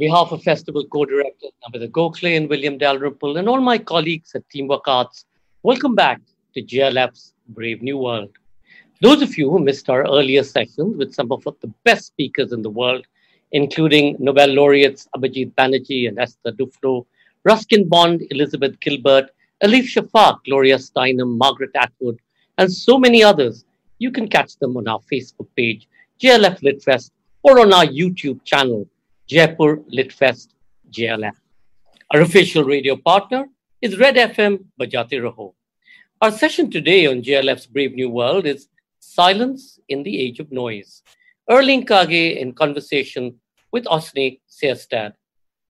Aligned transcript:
behalf 0.00 0.32
of 0.32 0.42
Festival 0.42 0.82
co-directors 0.86 1.50
Namita 1.62 1.86
Gokhale 1.90 2.34
and 2.34 2.48
William 2.48 2.78
Dalrymple 2.78 3.36
and 3.36 3.46
all 3.46 3.60
my 3.60 3.76
colleagues 3.76 4.34
at 4.34 4.48
Teamwork 4.48 4.88
Arts, 4.88 5.26
welcome 5.62 5.94
back 5.94 6.22
to 6.54 6.62
JLF's 6.62 7.34
Brave 7.50 7.82
New 7.82 7.98
World. 7.98 8.30
Those 9.02 9.20
of 9.20 9.36
you 9.36 9.50
who 9.50 9.58
missed 9.58 9.90
our 9.90 10.04
earlier 10.04 10.42
sessions 10.42 10.96
with 10.96 11.12
some 11.12 11.30
of 11.30 11.44
the 11.44 11.70
best 11.84 12.06
speakers 12.06 12.52
in 12.52 12.62
the 12.62 12.70
world, 12.70 13.04
including 13.52 14.16
Nobel 14.18 14.48
laureates 14.48 15.06
Abhijit 15.14 15.52
Banerjee 15.52 16.08
and 16.08 16.18
Esther 16.18 16.52
Duflo, 16.52 17.04
Ruskin 17.44 17.86
Bond, 17.86 18.22
Elizabeth 18.30 18.80
Gilbert, 18.80 19.28
Elif 19.62 19.84
Shafak, 19.84 20.38
Gloria 20.46 20.78
Steinem, 20.78 21.36
Margaret 21.36 21.72
Atwood, 21.74 22.18
and 22.56 22.72
so 22.72 22.98
many 22.98 23.22
others, 23.22 23.66
you 23.98 24.10
can 24.10 24.28
catch 24.28 24.56
them 24.56 24.78
on 24.78 24.88
our 24.88 25.00
Facebook 25.12 25.48
page, 25.58 25.86
JLF 26.22 26.62
Litfest, 26.62 27.10
or 27.42 27.60
on 27.60 27.74
our 27.74 27.84
YouTube 27.84 28.42
channel, 28.44 28.88
Jaipur 29.30 29.76
Litfest 29.96 30.48
JLF. 30.90 31.36
Our 32.10 32.22
official 32.22 32.64
radio 32.64 32.96
partner 32.96 33.46
is 33.80 33.96
Red 33.96 34.16
FM 34.16 34.64
Bajate 34.80 35.22
Raho. 35.22 35.54
Our 36.20 36.32
session 36.32 36.68
today 36.68 37.06
on 37.06 37.22
JLF's 37.22 37.66
Brave 37.68 37.94
New 37.94 38.10
World 38.10 38.44
is 38.44 38.66
Silence 38.98 39.78
in 39.88 40.02
the 40.02 40.18
Age 40.18 40.40
of 40.40 40.50
Noise. 40.50 41.04
Erling 41.48 41.86
Kagge 41.86 42.38
in 42.38 42.52
conversation 42.52 43.36
with 43.70 43.84
Åsne 43.84 44.40
Seierstad. 44.50 45.12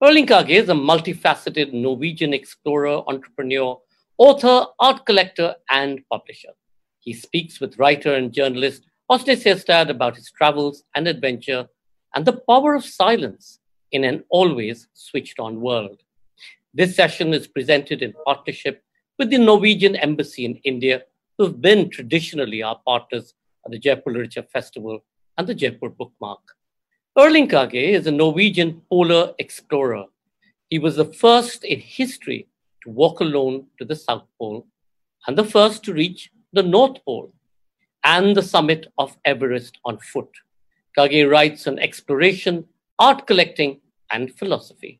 Erling 0.03 0.25
Kagge 0.25 0.55
is 0.63 0.69
a 0.69 0.73
multifaceted 0.73 1.71
Norwegian 1.71 2.33
explorer, 2.33 3.03
entrepreneur, 3.05 3.79
author, 4.17 4.65
art 4.79 5.05
collector, 5.05 5.53
and 5.69 6.01
publisher. 6.11 6.53
He 6.97 7.13
speaks 7.13 7.61
with 7.61 7.77
writer 7.77 8.15
and 8.15 8.33
journalist 8.33 8.87
Åsne 9.11 9.37
Seierstad 9.37 9.91
about 9.91 10.15
his 10.15 10.31
travels 10.31 10.83
and 10.95 11.07
adventure 11.07 11.67
and 12.13 12.25
the 12.25 12.41
power 12.49 12.75
of 12.75 12.85
silence 12.85 13.59
in 13.91 14.03
an 14.03 14.23
always 14.29 14.87
switched 14.93 15.39
on 15.39 15.61
world. 15.61 16.01
This 16.73 16.95
session 16.95 17.33
is 17.33 17.47
presented 17.47 18.01
in 18.01 18.13
partnership 18.25 18.83
with 19.19 19.29
the 19.29 19.37
Norwegian 19.37 19.95
Embassy 19.95 20.45
in 20.45 20.55
India, 20.63 21.03
who 21.37 21.45
have 21.45 21.61
been 21.61 21.89
traditionally 21.89 22.63
our 22.63 22.79
partners 22.85 23.33
at 23.65 23.71
the 23.71 23.79
Jaipur 23.79 24.11
Literature 24.11 24.45
Festival 24.51 25.03
and 25.37 25.47
the 25.47 25.53
Jaipur 25.53 25.89
Bookmark. 25.89 26.39
Erling 27.17 27.49
Kagge 27.49 27.89
is 27.89 28.07
a 28.07 28.11
Norwegian 28.11 28.81
polar 28.89 29.33
explorer. 29.37 30.05
He 30.69 30.79
was 30.79 30.95
the 30.95 31.05
first 31.05 31.65
in 31.65 31.79
history 31.79 32.47
to 32.83 32.89
walk 32.89 33.19
alone 33.19 33.65
to 33.77 33.85
the 33.85 33.95
South 33.95 34.25
Pole 34.39 34.65
and 35.27 35.37
the 35.37 35.43
first 35.43 35.83
to 35.83 35.93
reach 35.93 36.31
the 36.53 36.63
North 36.63 37.03
Pole 37.03 37.33
and 38.03 38.35
the 38.35 38.41
summit 38.41 38.87
of 38.97 39.17
Everest 39.25 39.77
on 39.85 39.97
foot. 39.99 40.29
Kagge 40.97 41.29
writes 41.29 41.67
on 41.67 41.79
exploration, 41.79 42.65
art 42.99 43.25
collecting, 43.27 43.79
and 44.11 44.33
philosophy. 44.33 44.99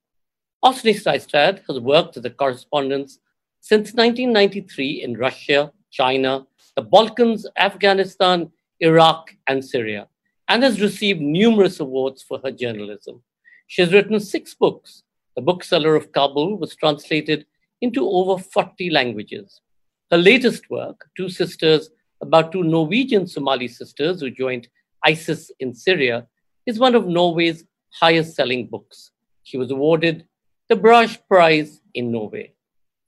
Åsne 0.64 0.94
Seierstad 0.94 1.62
has 1.68 1.80
worked 1.80 2.18
as 2.18 2.26
a 2.26 2.30
correspondent 2.30 3.12
since 3.60 3.94
1993 3.94 5.04
in 5.04 5.18
Russia, 5.18 5.72
China, 5.92 6.46
the 6.76 6.82
Balkans, 6.82 7.46
Afghanistan, 7.58 8.50
Iraq, 8.80 9.36
and 9.48 9.64
Syria, 9.64 10.08
and 10.48 10.64
has 10.64 10.82
received 10.82 11.22
numerous 11.22 11.80
awards 11.80 12.24
for 12.24 12.40
her 12.44 12.52
journalism. 12.52 13.22
She 13.68 13.82
has 13.82 13.94
written 13.94 14.20
six 14.20 14.54
books. 14.54 15.04
The 15.36 15.42
Bookseller 15.42 15.96
of 15.96 16.12
Kabul 16.12 16.58
was 16.58 16.76
translated 16.76 17.46
into 17.82 18.08
over 18.08 18.42
40 18.42 18.90
languages. 18.90 19.62
Her 20.10 20.18
latest 20.18 20.70
work, 20.70 21.08
Two 21.16 21.30
Sisters, 21.30 21.90
about 22.22 22.52
two 22.52 22.64
Norwegian 22.64 23.28
Somali 23.28 23.68
sisters 23.68 24.22
who 24.22 24.30
joined 24.30 24.68
ISIS 25.06 25.52
in 25.60 25.74
Syria, 25.74 26.28
is 26.66 26.80
one 26.80 26.96
of 26.96 27.08
Norway's 27.08 27.64
highest 28.00 28.36
selling 28.36 28.68
books. 28.68 29.12
She 29.44 29.58
was 29.58 29.72
awarded 29.72 30.26
the 30.70 30.76
Brage 30.76 31.20
Prize 31.28 31.82
in 31.94 32.12
Norway. 32.12 32.54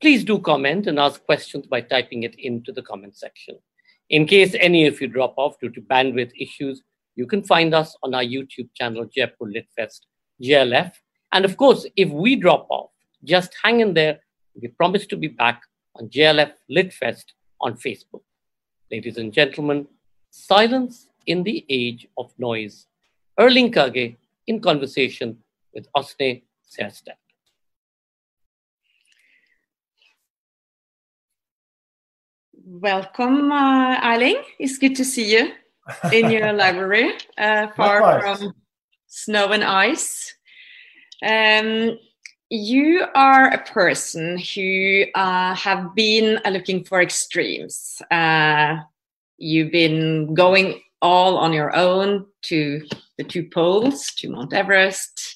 Please 0.01 0.25
do 0.25 0.37
comment 0.39 0.87
and 0.87 0.99
ask 0.99 1.23
questions 1.23 1.65
by 1.65 1.79
typing 1.79 2.23
it 2.23 2.35
into 2.35 2.73
the 2.73 2.81
comment 2.81 3.15
section. 3.15 3.57
In 4.09 4.27
case 4.27 4.53
any 4.59 4.85
of 4.85 4.99
you 4.99 5.07
drop 5.07 5.33
off 5.37 5.59
due 5.61 5.69
to 5.69 5.81
bandwidth 5.81 6.33
issues, 6.37 6.81
you 7.15 7.25
can 7.25 7.41
find 7.41 7.73
us 7.73 7.95
on 8.03 8.13
our 8.13 8.23
YouTube 8.23 8.69
channel, 8.75 9.05
Jaipur 9.05 9.45
Litfest 9.45 10.01
JLF. 10.41 10.91
And 11.31 11.45
of 11.45 11.57
course, 11.57 11.85
if 11.95 12.09
we 12.09 12.35
drop 12.35 12.67
off, 12.69 12.89
just 13.23 13.55
hang 13.63 13.79
in 13.79 13.93
there. 13.93 14.19
We 14.61 14.67
promise 14.67 15.07
to 15.07 15.15
be 15.15 15.27
back 15.27 15.61
on 15.95 16.09
JLF 16.09 16.51
Litfest 16.69 17.25
on 17.61 17.75
Facebook. 17.75 18.23
Ladies 18.91 19.17
and 19.17 19.31
gentlemen, 19.31 19.87
silence 20.29 21.07
in 21.25 21.44
the 21.44 21.66
age 21.69 22.07
of 22.17 22.31
noise. 22.38 22.88
Erling 23.39 23.72
Kagge 23.72 24.17
in 24.47 24.59
conversation 24.59 25.38
with 25.73 25.88
Åsne 25.94 26.44
Seierstad. 26.69 27.17
Welcome, 32.66 33.51
uh, 33.51 34.00
Erling. 34.03 34.41
It's 34.57 34.78
good 34.78 34.95
to 34.95 35.03
see 35.06 35.31
you 35.35 35.51
in 36.12 36.31
your 36.31 36.53
library, 36.63 37.13
uh, 37.38 37.67
far 37.75 38.01
Likewise. 38.01 38.39
from 38.39 38.53
snow 39.07 39.51
and 39.51 39.63
ice. 39.63 40.33
Um, 41.22 41.97
you 42.50 43.06
are 43.16 43.50
a 43.50 43.63
person 43.63 44.38
who 44.38 45.06
uh, 45.16 45.56
have 45.56 45.95
been 45.95 46.39
uh, 46.45 46.50
looking 46.51 46.83
for 46.83 47.01
extremes. 47.01 48.01
Uh, 48.12 48.78
you've 49.38 49.72
been 49.72 50.33
going 50.33 50.81
all 51.03 51.37
on 51.37 51.53
your 51.53 51.75
own 51.75 52.25
to 52.43 52.81
the 53.17 53.23
two 53.23 53.47
poles, 53.53 54.11
to 54.17 54.29
Mount 54.29 54.53
Everest. 54.53 55.35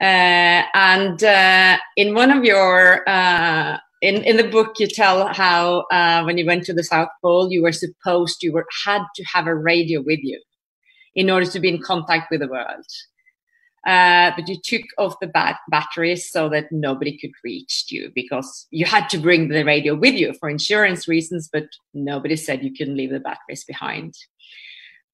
Uh, 0.00 0.64
and 0.74 1.22
uh, 1.22 1.78
in 1.96 2.14
one 2.14 2.32
of 2.32 2.44
your 2.44 3.08
uh, 3.08 3.78
in, 4.02 4.24
in 4.24 4.36
the 4.36 4.48
book 4.48 4.74
you 4.80 4.88
tell 4.88 5.32
how 5.32 5.84
when 6.26 6.36
you 6.36 6.44
went 6.44 6.64
to 6.64 6.74
the 6.74 6.82
south 6.82 7.08
pole 7.22 7.50
you 7.50 7.62
were 7.62 7.72
supposed 7.72 8.42
you 8.42 8.52
were 8.52 8.66
had 8.84 9.02
to 9.14 9.22
have 9.22 9.46
a 9.46 9.54
radio 9.54 10.02
with 10.04 10.18
you 10.22 10.42
in 11.14 11.30
order 11.30 11.46
to 11.46 11.60
be 11.60 11.68
in 11.68 11.80
contact 11.80 12.26
with 12.30 12.40
the 12.40 12.48
world 12.48 12.84
uh, 13.86 14.32
but 14.34 14.48
you 14.48 14.56
took 14.62 14.82
off 14.98 15.14
the 15.20 15.26
bat- 15.26 15.60
batteries 15.68 16.30
so 16.30 16.48
that 16.48 16.72
nobody 16.72 17.18
could 17.18 17.32
reach 17.42 17.84
you 17.90 18.10
because 18.14 18.66
you 18.70 18.86
had 18.86 19.08
to 19.10 19.18
bring 19.18 19.48
the 19.48 19.62
radio 19.62 19.94
with 19.94 20.14
you 20.14 20.32
for 20.40 20.48
insurance 20.48 21.06
reasons, 21.06 21.50
but 21.52 21.64
nobody 21.92 22.34
said 22.34 22.64
you 22.64 22.72
couldn't 22.72 22.96
leave 22.96 23.10
the 23.10 23.20
batteries 23.20 23.64
behind. 23.64 24.14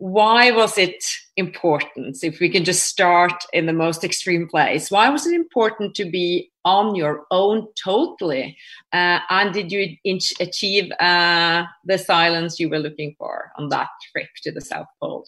Why 0.00 0.50
was 0.50 0.78
it 0.78 1.04
important? 1.36 2.16
If 2.22 2.40
we 2.40 2.48
can 2.48 2.64
just 2.64 2.86
start 2.86 3.44
in 3.52 3.66
the 3.66 3.74
most 3.74 4.02
extreme 4.02 4.48
place, 4.48 4.90
why 4.90 5.10
was 5.10 5.26
it 5.26 5.34
important 5.34 5.94
to 5.96 6.06
be 6.06 6.50
on 6.64 6.94
your 6.94 7.26
own 7.30 7.68
totally? 7.84 8.56
Uh, 8.94 9.18
and 9.28 9.52
did 9.52 9.70
you 9.70 9.98
achieve 10.40 10.90
uh, 10.92 11.64
the 11.84 11.98
silence 11.98 12.58
you 12.58 12.70
were 12.70 12.78
looking 12.78 13.14
for 13.18 13.52
on 13.58 13.68
that 13.68 13.88
trip 14.10 14.28
to 14.44 14.50
the 14.50 14.62
South 14.62 14.86
Pole? 15.00 15.26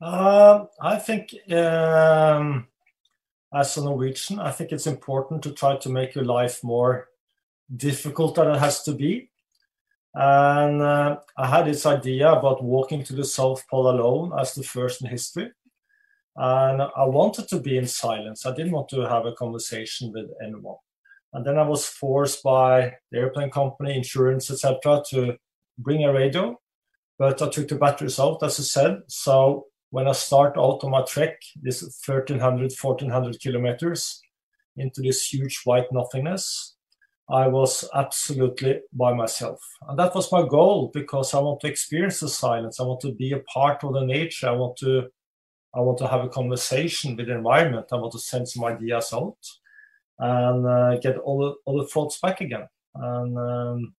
Uh, 0.00 0.64
I 0.80 0.96
think 0.96 1.32
um, 1.52 2.66
as 3.54 3.76
a 3.76 3.84
Norwegian, 3.84 4.40
I 4.40 4.50
think 4.50 4.72
it's 4.72 4.88
important 4.88 5.44
to 5.44 5.52
try 5.52 5.76
to 5.76 5.88
make 5.88 6.16
your 6.16 6.24
life 6.24 6.64
more 6.64 7.06
difficult 7.74 8.34
than 8.34 8.48
it 8.48 8.58
has 8.58 8.82
to 8.82 8.92
be. 8.92 9.30
And 10.14 10.82
uh, 10.82 11.18
I 11.36 11.46
had 11.46 11.66
this 11.66 11.86
idea 11.86 12.30
about 12.30 12.62
walking 12.62 13.02
to 13.04 13.14
the 13.14 13.24
South 13.24 13.66
Pole 13.68 13.90
alone 13.90 14.32
as 14.38 14.54
the 14.54 14.62
first 14.62 15.02
in 15.02 15.08
history. 15.08 15.50
And 16.36 16.82
I 16.82 17.04
wanted 17.04 17.48
to 17.48 17.60
be 17.60 17.76
in 17.76 17.86
silence. 17.86 18.46
I 18.46 18.54
didn't 18.54 18.72
want 18.72 18.88
to 18.90 19.02
have 19.02 19.26
a 19.26 19.32
conversation 19.32 20.12
with 20.12 20.30
anyone. 20.42 20.76
And 21.32 21.46
then 21.46 21.58
I 21.58 21.62
was 21.62 21.86
forced 21.86 22.42
by 22.42 22.94
the 23.10 23.18
airplane 23.18 23.50
company, 23.50 23.96
insurance, 23.96 24.50
etc., 24.50 25.02
to 25.10 25.36
bring 25.78 26.04
a 26.04 26.12
radio. 26.12 26.58
But 27.18 27.40
I 27.40 27.48
took 27.48 27.68
the 27.68 27.76
batteries 27.76 28.20
out, 28.20 28.42
as 28.42 28.60
I 28.60 28.62
said. 28.62 29.02
So 29.08 29.66
when 29.90 30.08
I 30.08 30.12
start 30.12 30.56
out 30.58 30.84
on 30.84 30.90
my 30.90 31.02
trek, 31.02 31.40
this 31.60 31.82
1300, 32.06 32.72
1400 32.80 33.40
kilometers 33.40 34.20
into 34.76 35.02
this 35.02 35.32
huge 35.32 35.60
white 35.64 35.86
nothingness, 35.92 36.76
I 37.32 37.48
was 37.48 37.88
absolutely 37.94 38.80
by 38.92 39.14
myself. 39.14 39.58
And 39.88 39.98
that 39.98 40.14
was 40.14 40.30
my 40.30 40.46
goal 40.46 40.90
because 40.92 41.32
I 41.32 41.40
want 41.40 41.60
to 41.60 41.66
experience 41.66 42.20
the 42.20 42.28
silence. 42.28 42.78
I 42.78 42.84
want 42.84 43.00
to 43.00 43.12
be 43.12 43.32
a 43.32 43.40
part 43.40 43.82
of 43.82 43.94
the 43.94 44.04
nature. 44.04 44.48
I 44.48 44.52
want 44.52 44.76
to 44.78 45.08
I 45.74 45.80
want 45.80 45.96
to 45.98 46.08
have 46.08 46.22
a 46.22 46.28
conversation 46.28 47.16
with 47.16 47.28
the 47.28 47.34
environment. 47.34 47.86
I 47.90 47.96
want 47.96 48.12
to 48.12 48.18
send 48.18 48.46
some 48.46 48.64
ideas 48.64 49.10
out 49.14 49.38
and 50.18 50.66
uh, 50.66 50.98
get 50.98 51.16
all 51.16 51.38
the, 51.38 51.54
all 51.64 51.78
the 51.78 51.88
thoughts 51.88 52.20
back 52.20 52.42
again. 52.42 52.68
And, 52.94 53.38
um, 53.38 53.94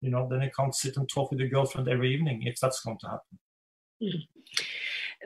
you 0.00 0.10
know, 0.10 0.28
then 0.30 0.40
I 0.40 0.52
can't 0.56 0.74
sit 0.74 0.96
and 0.96 1.08
talk 1.08 1.32
with 1.32 1.40
your 1.40 1.48
girlfriend 1.48 1.88
every 1.88 2.14
evening 2.14 2.44
if 2.44 2.60
that's 2.60 2.80
going 2.82 2.98
to 3.00 3.08
happen. 3.08 3.38
Mm. 4.00 4.28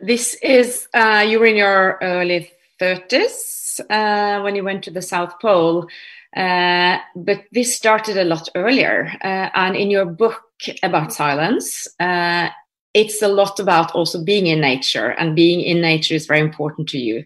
This 0.01 0.35
is, 0.43 0.89
uh, 0.95 1.25
you 1.29 1.39
were 1.39 1.47
in 1.47 1.57
your 1.57 1.99
early 2.01 2.51
30s 2.81 3.81
uh, 3.91 4.43
when 4.43 4.57
you 4.57 4.65
went 4.65 4.83
to 4.85 4.91
the 4.91 5.03
South 5.03 5.39
Pole, 5.41 5.87
uh, 6.37 6.99
but 7.17 7.45
this 7.53 7.75
started 7.75 8.17
a 8.17 8.25
lot 8.25 8.49
earlier. 8.55 9.11
Uh, 9.23 9.51
and 9.55 9.77
in 9.77 9.91
your 9.91 10.07
book 10.07 10.43
about 10.83 11.13
silence, 11.13 11.89
uh, 12.01 12.49
it's 12.93 13.23
a 13.23 13.29
lot 13.29 13.59
about 13.61 13.93
also 13.95 14.23
being 14.23 14.47
in 14.47 14.61
nature, 14.61 15.11
and 15.11 15.35
being 15.35 15.61
in 15.61 15.81
nature 15.81 16.15
is 16.15 16.27
very 16.27 16.41
important 16.41 16.89
to 16.89 16.99
you. 16.99 17.25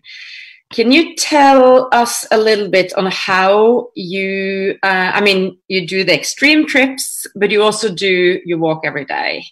can 0.71 0.93
you 0.93 1.17
tell 1.17 1.89
us 1.93 2.27
a 2.31 2.37
little 2.37 2.69
bit 2.69 2.93
on 2.95 3.07
how 3.11 3.89
you, 3.95 4.77
uh, 4.83 5.13
I 5.15 5.21
mean, 5.21 5.57
you 5.69 5.87
do 5.87 6.05
the 6.05 6.15
extreme 6.15 6.67
trips, 6.67 7.27
but 7.35 7.51
you 7.51 7.63
also 7.63 7.93
do 7.95 8.41
your 8.45 8.59
walk 8.59 8.83
every 8.85 9.07
day. 9.07 9.45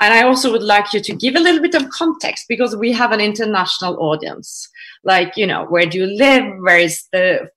And 0.00 0.12
I 0.12 0.24
also 0.24 0.50
would 0.52 0.62
like 0.62 0.92
you 0.92 1.00
to 1.00 1.14
give 1.14 1.36
a 1.36 1.40
little 1.40 1.62
bit 1.62 1.74
of 1.74 1.88
context 1.90 2.46
because 2.48 2.76
we 2.76 2.92
have 2.92 3.12
an 3.12 3.20
international 3.20 3.96
audience. 3.98 4.68
Like, 5.04 5.36
you 5.36 5.46
know, 5.46 5.64
where 5.66 5.86
do 5.86 5.98
you 5.98 6.06
live? 6.06 6.44
Where 6.60 6.78
is 6.78 7.04
the 7.12 7.48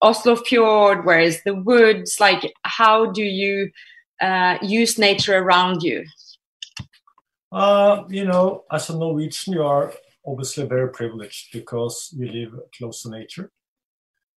Oslo 0.00 0.36
fjord? 0.36 1.04
Where 1.04 1.20
is 1.20 1.42
the 1.44 1.54
woods? 1.54 2.20
Like, 2.20 2.52
how 2.62 3.10
do 3.10 3.22
you 3.22 3.70
uh, 4.20 4.58
use 4.62 4.98
nature 4.98 5.38
around 5.38 5.82
you? 5.82 6.04
Uh, 7.50 8.04
you 8.08 8.24
know, 8.24 8.64
as 8.70 8.90
a 8.90 8.96
Norwegian, 8.96 9.54
you 9.54 9.62
are 9.62 9.92
obviously 10.26 10.66
very 10.66 10.90
privileged 10.90 11.48
because 11.52 12.14
you 12.16 12.30
live 12.30 12.60
close 12.76 13.02
to 13.02 13.10
nature. 13.10 13.50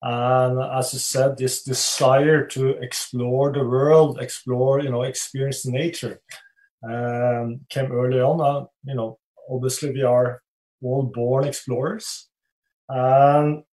And 0.03 0.59
as 0.61 0.95
I 0.95 0.99
said, 0.99 1.37
this 1.37 1.63
desire 1.63 2.47
to 2.47 2.71
explore 2.83 3.53
the 3.53 3.65
world, 3.65 4.19
explore, 4.21 4.81
you 4.81 4.91
know, 4.91 5.03
experience 5.03 5.67
nature 5.67 6.23
um, 6.89 7.61
came 7.69 7.93
early 7.93 8.21
on. 8.21 8.41
Uh, 8.41 8.67
you 8.85 8.95
know, 8.95 9.19
obviously 9.51 9.91
we 9.91 10.03
are 10.03 10.43
all 10.83 11.03
born 11.03 11.45
explorers. 11.45 12.29
And 12.89 13.65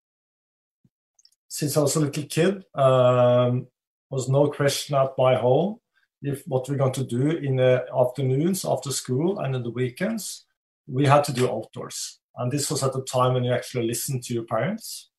since 1.57 1.75
I 1.75 1.81
was 1.81 1.95
a 1.95 2.01
little 2.01 2.23
kid, 2.25 2.63
um, 2.75 3.65
was 4.11 4.29
no 4.29 4.47
question 4.47 4.95
at 4.95 5.17
my 5.17 5.33
home 5.35 5.79
if 6.21 6.43
what 6.47 6.69
we're 6.69 6.77
going 6.83 6.93
to 6.93 7.03
do 7.03 7.31
in 7.31 7.55
the 7.55 7.83
afternoons 7.99 8.63
after 8.63 8.91
school 8.91 9.39
and 9.39 9.55
in 9.55 9.63
the 9.63 9.71
weekends 9.71 10.45
we 10.85 11.07
had 11.07 11.23
to 11.23 11.33
do 11.33 11.49
outdoors. 11.49 12.19
And 12.35 12.51
this 12.51 12.69
was 12.69 12.83
at 12.83 12.93
the 12.93 13.01
time 13.01 13.33
when 13.33 13.43
you 13.43 13.53
actually 13.53 13.87
listened 13.87 14.23
to 14.25 14.35
your 14.35 14.43
parents. 14.43 15.09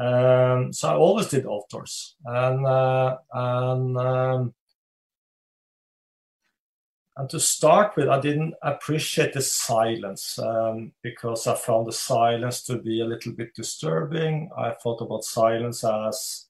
Um, 0.00 0.72
so 0.72 0.88
I 0.88 0.96
always 0.96 1.28
did 1.28 1.46
outdoors. 1.46 2.16
And, 2.24 2.66
uh, 2.66 3.18
and, 3.32 3.96
um, 3.96 4.54
and 7.16 7.30
to 7.30 7.40
start 7.40 7.96
with, 7.96 8.08
I 8.08 8.20
didn't 8.20 8.54
appreciate 8.62 9.32
the 9.32 9.40
silence 9.40 10.38
um, 10.38 10.92
because 11.02 11.46
I 11.46 11.54
found 11.54 11.86
the 11.86 11.92
silence 11.92 12.62
to 12.64 12.76
be 12.76 13.00
a 13.00 13.06
little 13.06 13.32
bit 13.32 13.54
disturbing. 13.54 14.50
I 14.56 14.72
thought 14.72 15.00
about 15.00 15.24
silence 15.24 15.82
as 15.82 16.46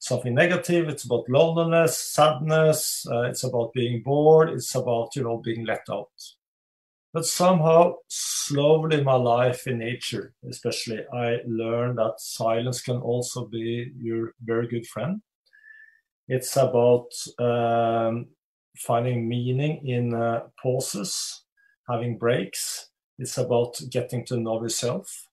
something 0.00 0.34
negative. 0.34 0.88
It's 0.88 1.04
about 1.04 1.28
loneliness, 1.28 1.96
sadness. 1.96 3.06
Uh, 3.08 3.22
it's 3.22 3.44
about 3.44 3.72
being 3.72 4.02
bored. 4.02 4.50
It's 4.50 4.74
about 4.74 5.14
you 5.14 5.22
know 5.22 5.38
being 5.38 5.64
let 5.64 5.84
out. 5.88 6.10
But 7.12 7.24
somehow, 7.24 7.94
slowly 8.08 8.98
in 8.98 9.04
my 9.04 9.14
life 9.14 9.68
in 9.68 9.78
nature, 9.78 10.34
especially, 10.50 11.04
I 11.12 11.38
learned 11.46 11.98
that 11.98 12.14
silence 12.18 12.82
can 12.82 12.96
also 12.96 13.46
be 13.46 13.92
your 13.96 14.34
very 14.42 14.66
good 14.66 14.88
friend. 14.88 15.22
It's 16.26 16.56
about 16.56 17.12
um, 17.38 18.26
finding 18.76 19.28
meaning 19.28 19.86
in 19.86 20.14
uh, 20.14 20.44
pauses, 20.60 21.44
having 21.88 22.18
breaks. 22.18 22.88
It's 23.18 23.38
about 23.38 23.80
getting 23.90 24.24
to 24.26 24.38
know 24.38 24.60
yourself. 24.62 25.28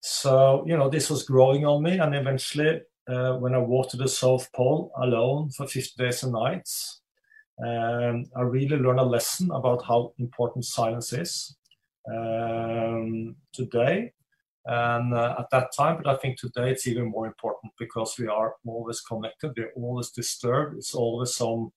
So, 0.00 0.64
you 0.66 0.76
know, 0.76 0.88
this 0.88 1.10
was 1.10 1.24
growing 1.24 1.64
on 1.66 1.82
me. 1.82 1.98
And 1.98 2.14
eventually, 2.14 2.82
uh, 3.08 3.34
when 3.34 3.54
I 3.54 3.58
walked 3.58 3.90
to 3.92 3.96
the 3.96 4.08
South 4.08 4.50
Pole 4.52 4.92
alone 4.96 5.50
for 5.50 5.66
50 5.66 6.02
days 6.02 6.22
and 6.22 6.32
nights, 6.32 7.00
um, 7.64 8.24
I 8.36 8.42
really 8.42 8.76
learned 8.76 9.00
a 9.00 9.04
lesson 9.04 9.50
about 9.50 9.84
how 9.84 10.12
important 10.18 10.64
silence 10.64 11.12
is 11.12 11.56
um, 12.12 13.36
today 13.52 14.12
and 14.66 15.14
uh, 15.14 15.36
at 15.38 15.50
that 15.50 15.72
time. 15.76 16.00
But 16.02 16.14
I 16.14 16.16
think 16.16 16.38
today 16.38 16.70
it's 16.70 16.86
even 16.86 17.10
more 17.10 17.26
important 17.26 17.72
because 17.78 18.16
we 18.18 18.26
are 18.26 18.54
always 18.66 19.00
connected, 19.00 19.52
we're 19.56 19.72
always 19.76 20.10
disturbed, 20.10 20.76
it's 20.76 20.94
always 20.94 21.34
some 21.34 21.72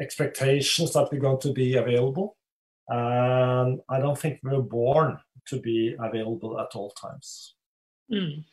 expectations 0.00 0.92
that 0.92 1.08
we're 1.10 1.20
going 1.20 1.40
to 1.40 1.52
be 1.52 1.76
available. 1.76 2.36
And 2.88 3.80
I 3.88 4.00
don't 4.00 4.18
think 4.18 4.40
we're 4.42 4.60
born 4.60 5.18
to 5.48 5.60
be 5.60 5.96
available 5.98 6.58
at 6.60 6.74
all 6.74 6.90
times. 6.90 7.54
Mm. 8.12 8.44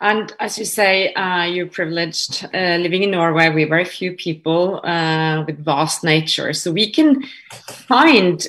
And 0.00 0.32
as 0.40 0.58
you 0.58 0.64
say, 0.64 1.12
uh, 1.14 1.44
you're 1.44 1.66
privileged 1.66 2.44
uh, 2.52 2.76
living 2.76 3.04
in 3.04 3.12
Norway. 3.12 3.50
We 3.50 3.64
very 3.64 3.84
few 3.84 4.14
people 4.14 4.84
uh, 4.84 5.44
with 5.46 5.64
vast 5.64 6.04
nature, 6.04 6.52
so 6.52 6.72
we 6.72 6.90
can 6.90 7.22
find 7.68 8.46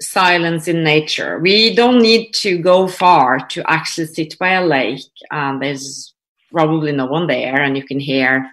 silence 0.00 0.68
in 0.68 0.84
nature. 0.84 1.38
We 1.38 1.74
don't 1.74 2.02
need 2.02 2.32
to 2.34 2.58
go 2.58 2.88
far 2.88 3.46
to 3.48 3.70
actually 3.70 4.08
sit 4.08 4.38
by 4.38 4.52
a 4.52 4.66
lake, 4.66 5.10
and 5.30 5.62
there's 5.62 6.14
probably 6.52 6.92
no 6.92 7.06
one 7.06 7.26
there, 7.26 7.62
and 7.62 7.76
you 7.76 7.84
can 7.84 7.98
hear 7.98 8.50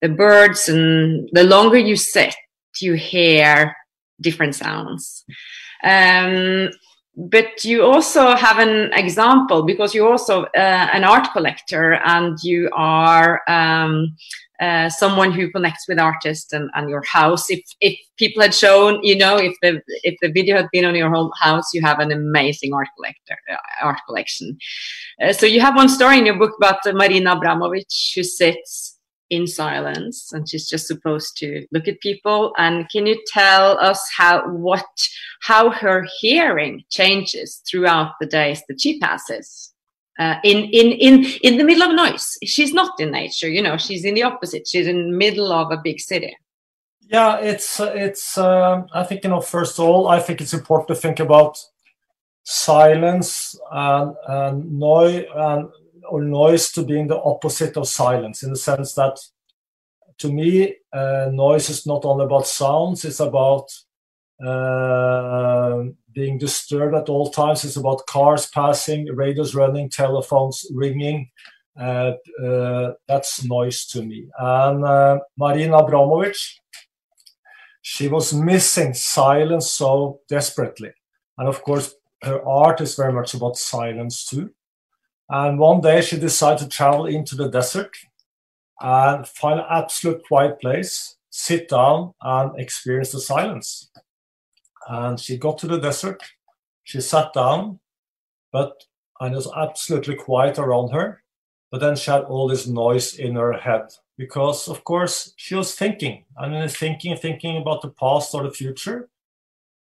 the 0.00 0.08
birds. 0.08 0.68
And 0.68 1.28
the 1.32 1.44
longer 1.44 1.78
you 1.78 1.96
sit, 1.96 2.34
you 2.82 2.94
hear 2.94 3.74
different 4.20 4.54
sounds. 4.54 5.24
Um, 5.84 6.70
but 7.14 7.62
you 7.62 7.84
also 7.84 8.34
have 8.34 8.58
an 8.58 8.90
example 8.94 9.64
because 9.64 9.94
you're 9.94 10.10
also 10.10 10.44
uh, 10.44 10.88
an 10.92 11.04
art 11.04 11.28
collector 11.32 11.94
and 12.04 12.38
you 12.42 12.70
are 12.72 13.42
um, 13.48 14.16
uh, 14.62 14.88
someone 14.88 15.30
who 15.30 15.50
connects 15.50 15.86
with 15.88 15.98
artists 15.98 16.54
and, 16.54 16.70
and, 16.74 16.88
your 16.88 17.02
house. 17.02 17.50
If 17.50 17.60
if 17.80 17.98
people 18.16 18.40
had 18.40 18.54
shown, 18.54 19.02
you 19.02 19.16
know, 19.16 19.36
if 19.36 19.54
the 19.60 19.82
if 20.04 20.14
the 20.22 20.32
video 20.32 20.56
had 20.56 20.68
been 20.72 20.86
on 20.86 20.94
your 20.94 21.10
whole 21.10 21.32
house, 21.38 21.74
you 21.74 21.82
have 21.82 21.98
an 21.98 22.12
amazing 22.12 22.72
art 22.72 22.88
collector 22.96 23.36
uh, 23.50 23.56
art 23.86 23.98
collection. 24.06 24.56
Uh, 25.20 25.32
so 25.32 25.44
you 25.44 25.60
have 25.60 25.76
one 25.76 25.88
story 25.88 26.18
in 26.18 26.24
your 26.24 26.38
book 26.38 26.52
about 26.56 26.78
Marina 26.94 27.36
Abramovic 27.36 28.14
who 28.14 28.22
sits 28.22 28.98
in 29.32 29.46
silence 29.46 30.30
and 30.32 30.48
she's 30.48 30.68
just 30.68 30.86
supposed 30.86 31.36
to 31.38 31.66
look 31.72 31.88
at 31.88 32.00
people. 32.00 32.52
And 32.58 32.88
can 32.90 33.06
you 33.06 33.16
tell 33.26 33.78
us 33.78 34.00
how 34.14 34.46
what 34.48 34.84
how 35.40 35.70
her 35.70 36.06
hearing 36.20 36.84
changes 36.90 37.62
throughout 37.68 38.12
the 38.20 38.26
days 38.26 38.62
that 38.68 38.80
she 38.80 39.00
passes? 39.00 39.72
Uh, 40.18 40.36
in 40.44 40.58
in 40.80 40.92
in 40.92 41.24
in 41.42 41.56
the 41.56 41.64
middle 41.64 41.88
of 41.88 41.94
noise. 41.94 42.36
She's 42.44 42.74
not 42.74 43.00
in 43.00 43.10
nature 43.10 43.48
you 43.48 43.62
know 43.62 43.78
she's 43.78 44.04
in 44.04 44.14
the 44.14 44.22
opposite. 44.22 44.68
She's 44.68 44.86
in 44.86 45.10
the 45.10 45.16
middle 45.16 45.50
of 45.50 45.72
a 45.72 45.80
big 45.82 45.98
city. 46.00 46.36
Yeah 47.00 47.38
it's 47.38 47.80
it's 47.80 48.38
um, 48.38 48.86
i 48.92 49.02
think 49.02 49.24
you 49.24 49.30
know 49.30 49.40
first 49.40 49.78
of 49.78 49.84
all 49.86 50.08
i 50.08 50.18
think 50.20 50.40
it's 50.40 50.54
important 50.54 50.88
to 50.88 50.94
think 50.94 51.20
about 51.20 51.58
silence 52.44 53.58
and, 53.70 54.14
and 54.28 54.78
noise 54.78 55.24
and 55.34 55.68
or 56.08 56.22
noise 56.22 56.72
to 56.72 56.82
being 56.82 57.06
the 57.06 57.20
opposite 57.22 57.76
of 57.76 57.88
silence 57.88 58.42
in 58.42 58.50
the 58.50 58.56
sense 58.56 58.94
that 58.94 59.18
to 60.18 60.32
me 60.32 60.76
uh, 60.92 61.28
noise 61.32 61.68
is 61.70 61.86
not 61.86 62.04
only 62.04 62.24
about 62.24 62.46
sounds 62.46 63.04
it's 63.04 63.20
about 63.20 63.70
uh, 64.44 65.84
being 66.12 66.38
disturbed 66.38 66.94
at 66.94 67.08
all 67.08 67.30
times. 67.30 67.64
It's 67.64 67.76
about 67.76 68.06
cars 68.06 68.46
passing 68.46 69.06
radios 69.06 69.54
running 69.54 69.88
telephones 69.88 70.66
ringing. 70.74 71.30
Uh, 71.78 72.12
uh 72.44 72.92
that's 73.08 73.44
noise 73.44 73.86
to 73.86 74.02
me. 74.02 74.28
And 74.38 74.84
uh, 74.84 75.20
marina 75.38 75.78
abramovic 75.78 76.36
she 77.80 78.08
was 78.08 78.32
missing 78.32 78.94
silence 78.94 79.70
so 79.70 80.20
desperately. 80.28 80.92
And 81.38 81.48
of 81.48 81.62
course 81.62 81.94
her 82.22 82.46
art 82.46 82.80
is 82.80 82.94
very 82.94 83.12
much 83.12 83.34
about 83.34 83.56
silence 83.56 84.26
too 84.26 84.50
and 85.28 85.58
one 85.58 85.80
day 85.80 86.00
she 86.00 86.18
decided 86.18 86.58
to 86.58 86.68
travel 86.68 87.06
into 87.06 87.36
the 87.36 87.48
desert 87.48 87.96
and 88.80 89.26
find 89.26 89.60
an 89.60 89.66
absolute 89.70 90.22
quiet 90.26 90.60
place, 90.60 91.16
sit 91.30 91.68
down 91.68 92.12
and 92.20 92.58
experience 92.58 93.12
the 93.12 93.20
silence. 93.20 93.90
And 94.88 95.18
she 95.18 95.38
got 95.38 95.58
to 95.58 95.68
the 95.68 95.78
desert, 95.78 96.22
she 96.82 97.00
sat 97.00 97.32
down, 97.32 97.78
but 98.52 98.84
and 99.20 99.32
it 99.32 99.36
was 99.36 99.52
absolutely 99.56 100.16
quiet 100.16 100.58
around 100.58 100.90
her. 100.90 101.22
But 101.70 101.80
then 101.80 101.96
she 101.96 102.10
had 102.10 102.24
all 102.24 102.48
this 102.48 102.66
noise 102.66 103.14
in 103.14 103.36
her 103.36 103.52
head 103.52 103.86
because, 104.18 104.68
of 104.68 104.84
course, 104.84 105.32
she 105.36 105.54
was 105.54 105.74
thinking 105.74 106.24
and 106.36 106.70
thinking, 106.70 107.16
thinking 107.16 107.56
about 107.56 107.82
the 107.82 107.90
past 107.90 108.34
or 108.34 108.42
the 108.42 108.50
future. 108.50 109.08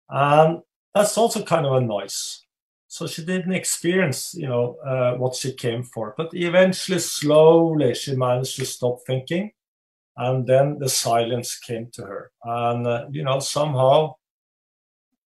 And 0.09 0.63
that's 0.95 1.17
also 1.19 1.45
kind 1.45 1.67
of 1.67 1.75
a 1.75 1.81
noise 1.81 2.47
so 2.89 3.07
she 3.07 3.25
didn't 3.25 3.53
experience 3.53 4.35
you 4.35 4.49
know 4.49 4.77
uh, 4.85 5.15
what 5.15 5.37
she 5.37 5.53
came 5.53 5.83
for. 5.83 6.15
But 6.17 6.31
eventually 6.33 6.99
slowly 6.99 7.95
she 7.95 8.17
managed 8.17 8.57
to 8.57 8.67
stop 8.67 8.99
thinking 9.07 9.53
and 10.17 10.47
then 10.47 10.79
the 10.79 10.89
silence 10.89 11.59
came 11.59 11.89
to 11.93 12.03
her. 12.03 12.33
And 12.43 12.87
uh, 12.87 13.07
you 13.11 13.23
know 13.23 13.39
somehow 13.39 14.15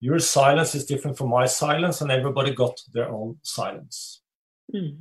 your 0.00 0.18
silence 0.18 0.74
is 0.74 0.86
different 0.86 1.18
from 1.18 1.28
my 1.28 1.46
silence 1.46 2.00
and 2.00 2.10
everybody 2.10 2.54
got 2.54 2.80
their 2.92 3.10
own 3.10 3.38
silence. 3.42 4.22
Mm. 4.74 4.98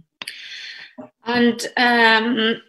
and 1.25 1.67
um, 1.77 2.61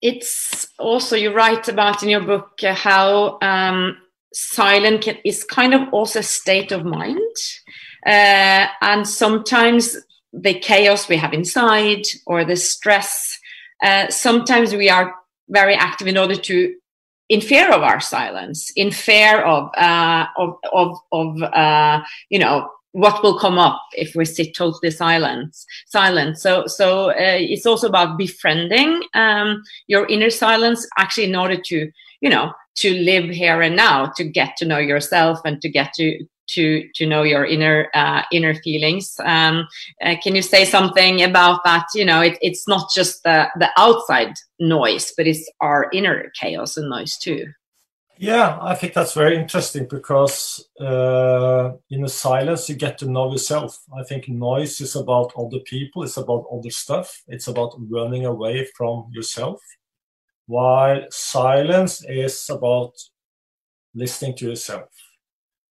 it's 0.00 0.66
also 0.78 1.16
you 1.16 1.32
write 1.34 1.68
about 1.68 2.02
in 2.02 2.08
your 2.08 2.22
book 2.22 2.58
uh, 2.62 2.74
how 2.74 3.38
um, 3.42 3.98
silence 4.32 5.06
is 5.24 5.44
kind 5.44 5.74
of 5.74 5.82
also 5.92 6.20
a 6.20 6.22
state 6.22 6.72
of 6.72 6.84
mind 6.84 7.36
uh, 8.06 8.66
and 8.80 9.06
sometimes 9.06 9.96
the 10.32 10.54
chaos 10.58 11.08
we 11.08 11.16
have 11.16 11.32
inside 11.32 12.02
or 12.26 12.44
the 12.44 12.56
stress, 12.56 13.38
uh, 13.82 14.08
sometimes 14.08 14.74
we 14.74 14.90
are 14.90 15.14
very 15.48 15.74
active 15.74 16.06
in 16.06 16.18
order 16.18 16.36
to 16.36 16.74
in 17.30 17.40
fear 17.40 17.72
of 17.72 17.82
our 17.82 18.00
silence, 18.00 18.70
in 18.76 18.90
fear 18.90 19.40
of 19.42 19.70
uh, 19.76 20.26
of 20.36 20.56
of, 20.72 20.98
of 21.12 21.42
uh, 21.42 22.02
you 22.28 22.38
know 22.38 22.68
what 22.92 23.22
will 23.24 23.38
come 23.38 23.58
up 23.58 23.80
if 23.96 24.14
we 24.14 24.24
sit 24.24 24.54
totally 24.54 24.90
silent 24.90 25.56
silent. 25.86 26.38
So 26.38 26.66
so 26.66 27.10
uh, 27.10 27.38
it's 27.38 27.66
also 27.66 27.88
about 27.88 28.18
befriending 28.18 29.02
um, 29.14 29.62
your 29.86 30.06
inner 30.06 30.30
silence 30.30 30.86
actually 30.98 31.24
in 31.24 31.36
order 31.36 31.56
to 31.56 31.90
you 32.20 32.30
know 32.30 32.52
to 32.76 32.92
live 32.94 33.30
here 33.30 33.62
and 33.62 33.76
now 33.76 34.06
to 34.16 34.24
get 34.24 34.56
to 34.58 34.64
know 34.64 34.78
yourself 34.78 35.40
and 35.44 35.60
to 35.62 35.68
get 35.68 35.92
to 35.94 36.24
to 36.48 36.88
to 36.94 37.06
know 37.06 37.22
your 37.22 37.44
inner 37.44 37.88
uh, 37.94 38.22
inner 38.32 38.54
feelings. 38.54 39.14
Um, 39.24 39.66
uh, 40.02 40.16
can 40.22 40.34
you 40.34 40.42
say 40.42 40.64
something 40.64 41.22
about 41.22 41.64
that? 41.64 41.86
You 41.94 42.04
know 42.04 42.20
it, 42.20 42.38
it's 42.40 42.66
not 42.68 42.90
just 42.92 43.22
the 43.22 43.48
the 43.58 43.70
outside 43.76 44.34
noise 44.60 45.12
but 45.16 45.26
it's 45.26 45.50
our 45.60 45.90
inner 45.92 46.30
chaos 46.40 46.76
and 46.76 46.88
noise 46.88 47.16
too. 47.16 47.46
Yeah, 48.16 48.58
I 48.62 48.76
think 48.76 48.94
that's 48.94 49.12
very 49.14 49.36
interesting 49.36 49.88
because 49.88 50.64
uh, 50.80 51.72
in 51.90 52.02
the 52.02 52.08
silence 52.08 52.68
you 52.68 52.76
get 52.76 52.96
to 52.98 53.10
know 53.10 53.32
yourself. 53.32 53.82
I 53.96 54.04
think 54.04 54.28
noise 54.28 54.80
is 54.80 54.94
about 54.94 55.32
other 55.36 55.58
people, 55.58 56.04
it's 56.04 56.16
about 56.16 56.46
other 56.52 56.70
stuff, 56.70 57.22
it's 57.26 57.48
about 57.48 57.74
running 57.90 58.24
away 58.24 58.68
from 58.76 59.08
yourself, 59.10 59.60
while 60.46 61.02
silence 61.10 62.04
is 62.08 62.48
about 62.48 62.92
listening 63.94 64.36
to 64.36 64.48
yourself. 64.50 64.90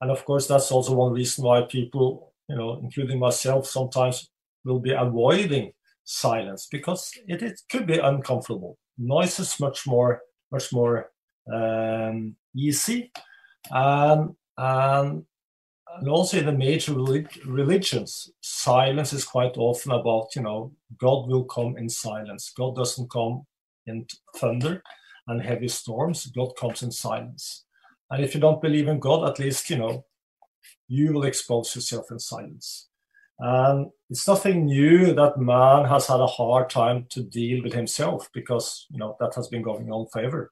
And 0.03 0.12
of 0.12 0.25
course, 0.25 0.48
that's 0.48 0.69
also 0.69 0.95
one 0.95 1.13
reason 1.13 1.45
why 1.45 1.62
people, 1.62 2.33
you 2.50 2.57
know, 2.57 2.77
including 2.83 3.19
myself, 3.19 3.67
sometimes 3.67 4.29
will 4.65 4.81
be 4.81 4.91
avoiding 4.91 5.72
silence 6.03 6.67
because 6.69 7.10
it, 7.25 7.41
it 7.41 7.62
could 7.72 7.88
be 7.88 8.00
uncomfortable. 8.00 8.77
Noise 8.98 9.39
is 9.39 9.62
much 9.62 9.88
more, 9.88 10.19
much 10.51 10.74
more 10.74 11.10
um, 11.50 12.36
easy. 12.53 13.13
And, 13.72 14.36
and, 14.57 15.24
and 15.98 16.10
also 16.10 16.38
in 16.38 16.48
the 16.48 16.51
major 16.51 16.95
religions, 17.45 18.29
silence 18.41 19.13
is 19.13 19.24
quite 19.24 19.55
often 19.55 19.93
about, 19.93 20.36
you 20.36 20.41
know, 20.41 20.74
God 20.98 21.29
will 21.29 21.45
come 21.45 21.77
in 21.77 21.88
silence. 21.88 22.51
God 22.57 22.75
doesn't 22.75 23.10
come 23.10 23.45
in 23.88 24.05
thunder 24.36 24.83
and 25.27 25.41
heavy 25.41 25.69
storms. 25.69 26.25
God 26.25 26.57
comes 26.57 26.83
in 26.83 26.91
silence. 26.91 27.63
And 28.13 28.24
if 28.24 28.36
you 28.36 28.39
don't 28.39 28.62
believe 28.62 28.88
in 28.88 29.00
God, 29.00 29.27
at 29.27 29.39
least, 29.39 29.72
you 29.72 29.77
know, 29.77 30.05
you 30.88 31.13
will 31.13 31.24
expose 31.24 31.75
yourself 31.75 32.12
in 32.12 32.20
silence. 32.20 32.88
And 33.39 33.89
it's 34.08 34.27
nothing 34.27 34.65
new 34.65 35.15
that 35.15 35.39
man 35.39 35.86
has 35.86 36.05
had 36.05 36.20
a 36.20 36.27
hard 36.27 36.70
time 36.70 37.08
to 37.10 37.24
deal 37.24 37.63
with 37.63 37.74
himself 37.74 38.29
because, 38.32 38.86
you 38.91 39.00
know, 39.00 39.17
that 39.20 39.34
has 39.34 39.48
been 39.48 39.63
going 39.63 39.89
on 39.89 40.05
forever. 40.13 40.51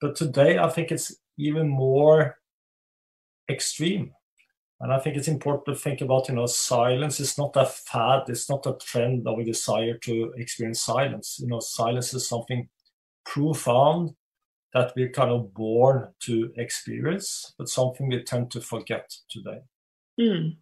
But 0.00 0.16
today, 0.16 0.58
I 0.58 0.68
think 0.68 0.90
it's 0.90 1.14
even 1.38 1.68
more 1.68 2.38
extreme. 3.48 4.10
And 4.80 4.92
I 4.92 4.98
think 4.98 5.16
it's 5.16 5.28
important 5.28 5.66
to 5.66 5.80
think 5.80 6.00
about, 6.00 6.28
you 6.28 6.34
know, 6.34 6.46
silence 6.46 7.20
is 7.20 7.38
not 7.38 7.54
a 7.54 7.66
fad, 7.66 8.22
it's 8.26 8.50
not 8.50 8.66
a 8.66 8.76
trend 8.84 9.28
of 9.28 9.38
a 9.38 9.44
desire 9.44 9.96
to 9.98 10.32
experience 10.36 10.82
silence. 10.82 11.38
You 11.38 11.46
know, 11.46 11.60
silence 11.60 12.12
is 12.14 12.26
something 12.26 12.68
profound 13.24 14.16
that 14.72 14.92
we're 14.96 15.10
kind 15.10 15.30
of 15.30 15.52
born 15.54 16.08
to 16.20 16.52
experience, 16.56 17.52
but 17.58 17.68
something 17.68 18.08
we 18.08 18.22
tend 18.22 18.50
to 18.52 18.60
forget 18.60 19.12
today. 19.28 19.60
Mm. 20.20 20.56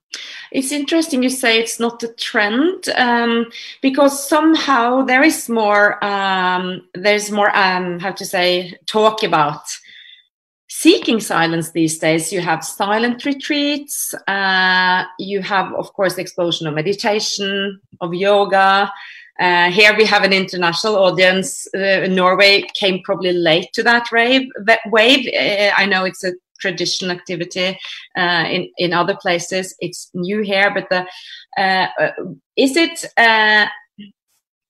It's 0.53 0.73
interesting 0.73 1.23
you 1.23 1.31
say 1.31 1.59
it's 1.59 1.81
not 1.81 2.03
a 2.03 2.13
trend 2.15 2.89
um, 2.97 3.47
because 3.83 4.29
somehow 4.29 5.03
there 5.03 5.23
is 5.23 5.49
more 5.49 6.03
um, 6.05 6.83
there's 6.95 7.31
more 7.31 7.55
um, 7.57 7.99
how 7.99 8.13
to 8.13 8.25
say 8.25 8.75
talk 8.87 9.23
about 9.23 9.63
seeking 10.69 11.19
silence 11.19 11.73
these 11.73 11.99
days. 11.99 12.33
You 12.33 12.41
have 12.41 12.65
silent 12.65 13.25
retreats. 13.25 14.15
Uh, 14.29 15.05
you 15.19 15.43
have, 15.43 15.73
of 15.75 15.93
course, 15.93 16.15
the 16.15 16.23
explosion 16.23 16.67
of 16.67 16.75
meditation, 16.75 17.81
of 18.01 18.15
yoga. 18.15 18.93
Uh, 19.39 19.71
here 19.71 19.97
we 19.97 20.05
have 20.05 20.25
an 20.25 20.33
international 20.33 20.97
audience. 20.97 21.67
Uh, 21.75 22.07
Norway 22.09 22.63
came 22.75 23.01
probably 23.05 23.33
late 23.33 23.73
to 23.73 23.83
that 23.85 24.09
wave. 24.11 24.49
Wave. 24.87 25.29
Uh, 25.29 25.73
I 25.77 25.87
know 25.87 26.05
it's 26.05 26.25
a 26.25 26.33
traditional 26.61 27.13
activity 27.13 27.79
uh, 28.17 28.45
in 28.51 28.69
in 28.79 28.93
other 28.93 29.17
places. 29.17 29.75
It's 29.81 30.11
new 30.13 30.43
here, 30.43 30.73
but 30.75 30.89
the 30.91 31.07
uh, 31.57 31.89
uh, 32.01 32.13
is 32.57 32.77
it 32.77 33.05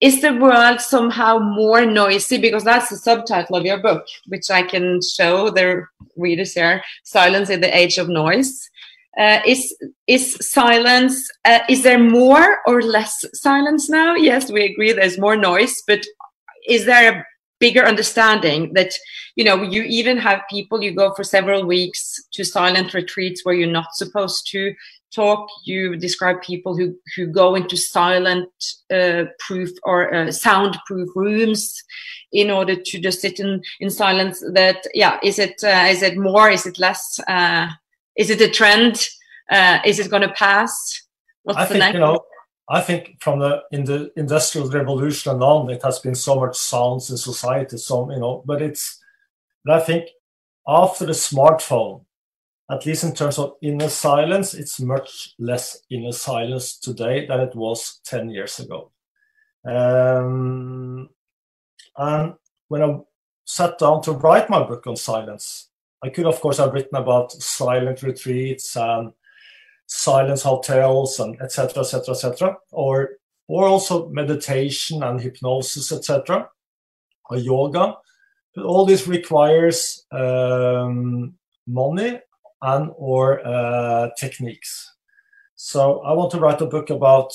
is 0.01 0.21
the 0.21 0.35
world 0.35 0.81
somehow 0.81 1.39
more 1.39 1.85
noisy 1.85 2.39
because 2.39 2.63
that's 2.63 2.91
the 2.91 2.97
subtitle 2.97 3.57
of 3.57 3.65
your 3.65 3.83
book 3.83 4.07
which 4.29 4.49
i 4.49 4.63
can 4.63 5.01
show 5.03 5.51
the 5.51 5.83
readers 6.17 6.55
here 6.55 6.81
silence 7.03 7.51
in 7.51 7.61
the 7.61 7.77
age 7.77 7.99
of 7.99 8.09
noise 8.09 8.71
uh, 9.19 9.41
is 9.47 9.77
is 10.07 10.37
silence 10.41 11.29
uh, 11.45 11.61
is 11.69 11.83
there 11.83 11.99
more 11.99 12.59
or 12.67 12.83
less 12.83 13.25
silence 13.35 13.89
now? 13.89 14.15
Yes 14.15 14.51
we 14.51 14.65
agree 14.65 14.93
there's 14.93 15.19
more 15.19 15.37
noise 15.37 15.83
but 15.87 16.05
is 16.69 16.87
there 16.87 17.13
a 17.13 17.25
bigger 17.61 17.85
understanding 17.85 18.73
that 18.75 18.93
you 19.35 19.45
know 19.45 19.63
you 19.63 19.83
even 19.83 20.17
have 20.17 20.41
people 20.51 20.83
you 20.83 20.93
go 20.93 21.13
for 21.15 21.25
several 21.25 21.67
weeks 21.67 22.21
to 22.33 22.45
silent 22.45 22.95
retreats 22.95 23.45
where 23.45 23.55
you're 23.55 23.69
not 23.69 23.95
supposed 23.95 24.49
to 24.51 24.73
talk. 25.15 25.49
You 25.65 25.97
describe 25.97 26.43
people 26.43 26.77
who 26.77 26.97
who 27.17 27.27
go 27.27 27.55
into 27.55 27.77
silent 27.77 28.51
uh, 28.93 29.25
proof 29.41 29.71
or 29.83 30.15
uh, 30.15 30.33
soundproof 30.33 31.09
rooms 31.15 31.83
in 32.33 32.51
order 32.51 32.77
to 32.77 33.01
just 33.01 33.21
sit 33.21 33.41
in 33.41 33.63
in 33.81 33.91
silence 33.91 34.43
that 34.53 34.87
yeah 34.95 35.19
is 35.23 35.39
it 35.39 35.63
uh, 35.65 35.87
is 35.89 36.03
it 36.03 36.17
more 36.17 36.51
is 36.51 36.67
it 36.67 36.79
less? 36.79 37.21
Uh, 37.27 37.69
is 38.19 38.29
it 38.31 38.41
a 38.43 38.51
trend 38.51 39.09
uh, 39.51 39.79
is 39.87 39.99
it 39.99 40.11
going 40.11 40.23
to 40.23 40.35
pass 40.35 41.07
what's 41.45 41.59
I 41.59 41.65
the 41.65 41.69
think, 41.69 41.81
next 41.81 41.95
you 41.95 42.01
know 42.01 42.21
I 42.71 42.83
think 42.83 43.17
from 43.21 43.39
the 43.39 43.63
in 43.73 43.85
the 43.85 44.13
industrial 44.17 44.69
revolution 44.69 45.33
and 45.33 45.43
on, 45.43 45.71
it 45.71 45.83
has 45.83 46.01
been 46.01 46.15
so 46.15 46.39
much 46.39 46.57
sounds 46.57 47.11
in 47.11 47.17
society. 47.17 47.79
So 47.79 48.11
you 48.11 48.21
know, 48.21 48.43
but 48.45 48.61
it's. 48.61 49.03
But 49.65 49.81
I 49.81 49.85
think 49.85 50.11
after 50.67 51.07
the 51.07 51.13
smartphone, 51.13 52.05
at 52.71 52.85
least 52.85 53.05
in 53.05 53.15
terms 53.15 53.39
of 53.39 53.55
inner 53.63 53.89
silence, 53.89 54.55
it's 54.55 54.81
much 54.81 55.35
less 55.39 55.81
inner 55.91 56.13
silence 56.13 56.79
today 56.79 57.27
than 57.27 57.41
it 57.41 57.57
was 57.57 58.01
10 58.05 58.31
years 58.31 58.61
ago. 58.61 58.93
Um, 59.67 61.09
and 61.97 62.35
when 62.69 62.83
I 62.83 62.99
sat 63.45 63.79
down 63.79 64.03
to 64.03 64.13
write 64.13 64.51
my 64.51 64.63
book 64.63 64.87
on 64.87 64.97
silence, 64.97 65.71
I 66.03 66.11
could, 66.11 66.27
of 66.27 66.41
course, 66.41 66.59
have 66.59 66.73
written 66.73 66.97
about 66.97 67.33
silent 67.33 68.03
retreats 68.03 68.77
and 68.77 69.13
silence 69.87 70.43
hotels 70.43 71.19
and 71.19 71.41
etc., 71.41 71.83
etc., 71.83 72.15
etc., 72.15 72.57
or 72.71 73.11
or 73.49 73.65
also 73.65 74.09
meditation 74.11 75.03
and 75.03 75.21
hypnosis, 75.21 75.91
etc., 75.91 76.49
or 77.31 77.39
yoga. 77.39 77.97
But 78.55 78.65
all 78.65 78.85
this 78.85 79.07
requires 79.07 80.05
um, 80.13 81.35
money 81.67 82.21
and 82.63 82.91
or 82.97 83.47
uh, 83.47 84.11
techniques. 84.19 84.95
So 85.57 86.01
I 86.01 86.13
want 86.13 86.31
to 86.33 86.39
write 86.39 86.61
a 86.61 86.67
book 86.67 86.91
about 86.91 87.33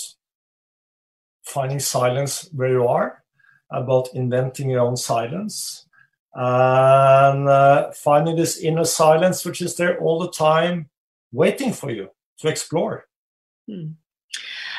finding 1.44 1.80
silence 1.80 2.50
where 2.54 2.70
you 2.70 2.88
are, 2.88 3.24
about 3.72 4.10
inventing 4.14 4.70
your 4.70 4.82
own 4.82 4.96
silence, 4.96 5.88
and 6.36 7.48
uh, 7.48 7.92
finding 7.92 8.36
this 8.36 8.58
inner 8.58 8.86
silence 8.86 9.46
which 9.46 9.62
is 9.62 9.76
there 9.76 10.00
all 10.00 10.20
the 10.20 10.32
time, 10.32 10.90
waiting 11.32 11.74
for 11.74 11.92
you 11.92 12.10
to 12.40 12.48
explore. 12.48 13.06
Hmm. 13.68 13.92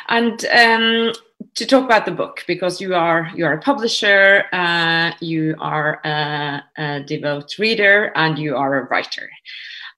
And 0.09 0.45
um, 0.47 1.13
to 1.55 1.67
talk 1.67 1.85
about 1.85 2.05
the 2.05 2.13
book, 2.13 2.45
because 2.47 2.81
you 2.81 2.95
are 2.95 3.31
you 3.35 3.47
are 3.47 3.55
a 3.55 3.61
publisher, 3.61 4.45
uh, 4.53 5.13
you 5.21 5.55
are 5.61 6.01
a, 6.05 6.63
a 6.77 7.01
devout 7.05 7.55
reader, 7.59 8.13
and 8.15 8.39
you 8.39 8.57
are 8.57 8.81
a 8.81 8.89
writer. 8.89 9.31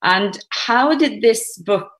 And 0.02 0.38
how 0.50 0.94
did 0.94 1.22
this 1.22 1.58
book 1.58 1.90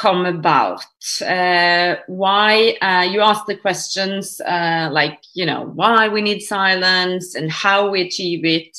come 0.00 0.24
about? 0.24 0.84
Uh, 1.20 1.96
why 2.06 2.76
uh, 2.80 3.02
you 3.02 3.20
ask 3.20 3.44
the 3.46 3.56
questions 3.56 4.40
uh, 4.40 4.88
like 4.90 5.20
you 5.34 5.44
know 5.44 5.66
why 5.74 6.08
we 6.08 6.22
need 6.22 6.40
silence 6.40 7.34
and 7.34 7.50
how 7.50 7.90
we 7.90 8.00
achieve 8.00 8.44
it, 8.44 8.76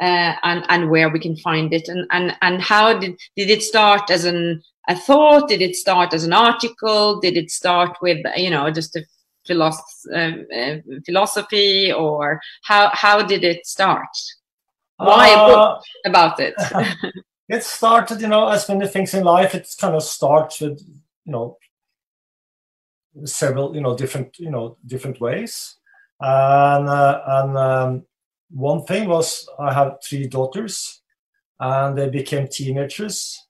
uh, 0.00 0.34
and 0.42 0.64
and 0.68 0.90
where 0.90 1.08
we 1.08 1.20
can 1.20 1.36
find 1.36 1.72
it, 1.72 1.88
and 1.88 2.06
and 2.10 2.36
and 2.42 2.60
how 2.60 2.98
did 2.98 3.14
did 3.36 3.48
it 3.48 3.62
start 3.62 4.10
as 4.10 4.24
an 4.24 4.62
a 4.88 4.96
thought? 4.96 5.48
Did 5.48 5.62
it 5.62 5.76
start 5.76 6.12
as 6.12 6.24
an 6.24 6.32
article? 6.32 7.20
Did 7.20 7.36
it 7.36 7.50
start 7.50 7.96
with 8.02 8.18
you 8.36 8.50
know 8.50 8.70
just 8.70 8.96
a 8.96 9.04
philosophy, 9.46 10.14
um, 10.14 10.46
uh, 10.56 10.76
philosophy 11.04 11.92
or 11.92 12.40
how 12.62 12.90
how 12.92 13.22
did 13.22 13.44
it 13.44 13.66
start? 13.66 14.08
Why 14.96 15.28
a 15.28 15.36
book 15.36 15.78
uh, 15.78 16.08
about 16.10 16.40
it? 16.40 16.54
it 17.48 17.62
started, 17.62 18.20
you 18.20 18.28
know, 18.28 18.48
as 18.48 18.68
many 18.68 18.88
things 18.88 19.14
in 19.14 19.24
life, 19.24 19.54
it 19.54 19.68
kind 19.80 19.94
of 19.94 20.02
starts 20.02 20.60
with, 20.60 20.80
you 21.24 21.32
know, 21.32 21.58
several, 23.24 23.74
you 23.74 23.80
know, 23.80 23.96
different, 23.96 24.38
you 24.38 24.50
know, 24.50 24.76
different 24.84 25.20
ways. 25.20 25.76
And 26.20 26.88
uh, 26.88 27.20
and 27.26 27.58
um, 27.58 28.06
one 28.50 28.84
thing 28.84 29.08
was 29.08 29.48
I 29.58 29.72
have 29.72 29.98
three 30.02 30.26
daughters, 30.26 31.02
and 31.60 31.96
they 31.96 32.08
became 32.08 32.48
teenagers, 32.48 33.46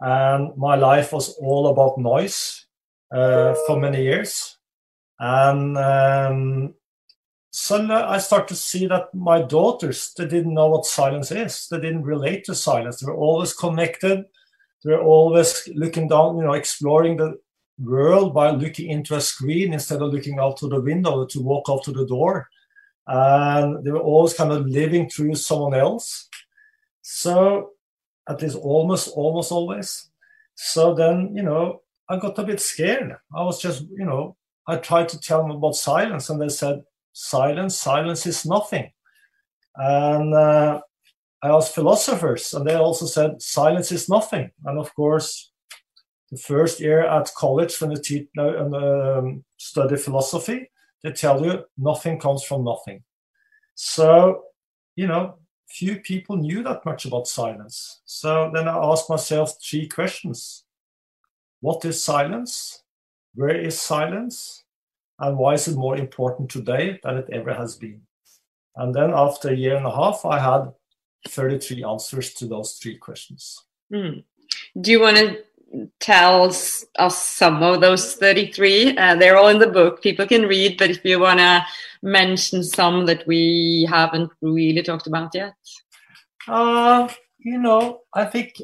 and 0.00 0.56
my 0.56 0.76
life 0.76 1.12
was 1.12 1.36
all 1.40 1.68
about 1.68 1.98
noise 1.98 2.66
uh, 3.10 3.54
for 3.66 3.80
many 3.80 4.02
years, 4.02 4.58
and 5.18 5.78
um, 5.78 6.74
suddenly 7.50 7.94
I 7.94 8.18
start 8.18 8.48
to 8.48 8.54
see 8.56 8.86
that 8.86 9.14
my 9.14 9.42
daughters 9.42 10.12
they 10.16 10.26
didn't 10.26 10.54
know 10.54 10.68
what 10.68 10.86
silence 10.86 11.30
is. 11.30 11.66
They 11.68 11.80
didn't 11.80 12.02
relate 12.02 12.44
to 12.44 12.54
silence. 12.54 13.00
They 13.00 13.06
were 13.06 13.16
always 13.16 13.52
connected. 13.52 14.24
They 14.84 14.92
were 14.92 15.02
always 15.02 15.68
looking 15.74 16.08
down, 16.08 16.36
you 16.36 16.44
know, 16.44 16.54
exploring 16.54 17.16
the 17.16 17.38
world 17.78 18.34
by 18.34 18.50
looking 18.50 18.90
into 18.90 19.16
a 19.16 19.20
screen 19.20 19.72
instead 19.72 20.02
of 20.02 20.12
looking 20.12 20.38
out 20.38 20.56
to 20.58 20.68
the 20.68 20.80
window 20.80 21.26
to 21.26 21.42
walk 21.42 21.66
out 21.68 21.82
to 21.84 21.92
the 21.92 22.06
door. 22.06 22.48
And 23.06 23.84
they 23.84 23.90
were 23.90 23.98
always 24.00 24.34
kind 24.34 24.52
of 24.52 24.66
living 24.66 25.10
through 25.10 25.34
someone 25.34 25.74
else. 25.74 26.28
So 27.02 27.70
at 28.28 28.42
least 28.42 28.56
almost 28.56 29.08
almost 29.14 29.50
always. 29.50 30.08
So 30.54 30.94
then, 30.94 31.34
you 31.34 31.42
know, 31.42 31.82
I 32.08 32.18
got 32.18 32.38
a 32.38 32.44
bit 32.44 32.60
scared. 32.60 33.16
I 33.34 33.42
was 33.42 33.60
just, 33.60 33.82
you 33.82 34.04
know, 34.04 34.36
I 34.66 34.76
tried 34.76 35.08
to 35.10 35.20
tell 35.20 35.42
them 35.42 35.52
about 35.52 35.74
silence, 35.74 36.28
and 36.28 36.40
they 36.40 36.48
said, 36.48 36.82
silence, 37.12 37.76
silence 37.78 38.26
is 38.26 38.46
nothing. 38.46 38.90
And 39.76 40.34
uh, 40.34 40.80
I 41.42 41.48
asked 41.48 41.74
philosophers, 41.74 42.52
and 42.52 42.66
they 42.66 42.74
also 42.74 43.06
said 43.06 43.40
silence 43.40 43.92
is 43.92 44.08
nothing. 44.08 44.50
And 44.64 44.78
of 44.78 44.94
course, 44.94 45.52
the 46.30 46.38
first 46.38 46.80
year 46.80 47.06
at 47.06 47.32
college 47.34 47.80
when 47.80 47.90
you 47.92 47.96
teach 48.02 48.28
and 48.36 48.74
um, 48.74 49.44
study 49.56 49.96
philosophy, 49.96 50.70
they 51.02 51.12
tell 51.12 51.44
you 51.44 51.64
nothing 51.78 52.20
comes 52.20 52.44
from 52.44 52.64
nothing. 52.64 53.02
So, 53.74 54.44
you 54.96 55.06
know, 55.06 55.38
few 55.68 56.00
people 56.00 56.36
knew 56.36 56.62
that 56.62 56.84
much 56.84 57.06
about 57.06 57.26
silence. 57.26 58.00
So 58.04 58.50
then 58.52 58.68
I 58.68 58.76
asked 58.76 59.08
myself 59.08 59.54
three 59.62 59.88
questions: 59.88 60.64
What 61.60 61.84
is 61.84 62.04
silence? 62.04 62.82
Where 63.34 63.56
is 63.56 63.80
silence? 63.80 64.59
And 65.20 65.36
why 65.36 65.54
is 65.54 65.68
it 65.68 65.76
more 65.76 65.96
important 65.96 66.50
today 66.50 66.98
than 67.02 67.18
it 67.18 67.28
ever 67.32 67.52
has 67.52 67.76
been? 67.76 68.00
And 68.76 68.94
then 68.94 69.12
after 69.14 69.50
a 69.50 69.56
year 69.56 69.76
and 69.76 69.86
a 69.86 69.94
half, 69.94 70.24
I 70.24 70.38
had 70.38 70.72
33 71.28 71.84
answers 71.84 72.34
to 72.34 72.46
those 72.46 72.74
three 72.74 72.96
questions. 72.96 73.62
Mm. 73.92 74.24
Do 74.80 74.90
you 74.90 75.00
want 75.00 75.16
to 75.18 75.38
tell 76.00 76.44
us 76.44 76.84
some 77.18 77.62
of 77.62 77.80
those 77.80 78.14
33? 78.16 78.96
Uh, 78.96 79.16
they're 79.16 79.36
all 79.36 79.48
in 79.48 79.58
the 79.58 79.66
book. 79.66 80.02
People 80.02 80.26
can 80.26 80.46
read, 80.46 80.78
but 80.78 80.90
if 80.90 81.04
you 81.04 81.20
want 81.20 81.40
to 81.40 81.64
mention 82.02 82.62
some 82.62 83.06
that 83.06 83.26
we 83.26 83.86
haven't 83.90 84.30
really 84.40 84.82
talked 84.82 85.06
about 85.06 85.34
yet. 85.34 85.54
Uh, 86.48 87.08
you 87.38 87.58
know, 87.58 88.00
I 88.14 88.24
think 88.24 88.54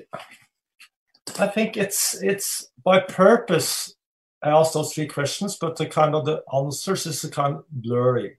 I 1.38 1.46
think 1.46 1.76
it's 1.76 2.20
it's 2.22 2.68
by 2.82 3.00
purpose 3.00 3.95
I 4.42 4.50
asked 4.50 4.74
those 4.74 4.92
three 4.92 5.06
questions, 5.06 5.56
but 5.56 5.76
the 5.76 5.86
kind 5.86 6.14
of 6.14 6.24
the 6.24 6.42
answers 6.54 7.06
is 7.06 7.24
kind 7.30 7.56
of 7.56 7.64
blurry. 7.70 8.38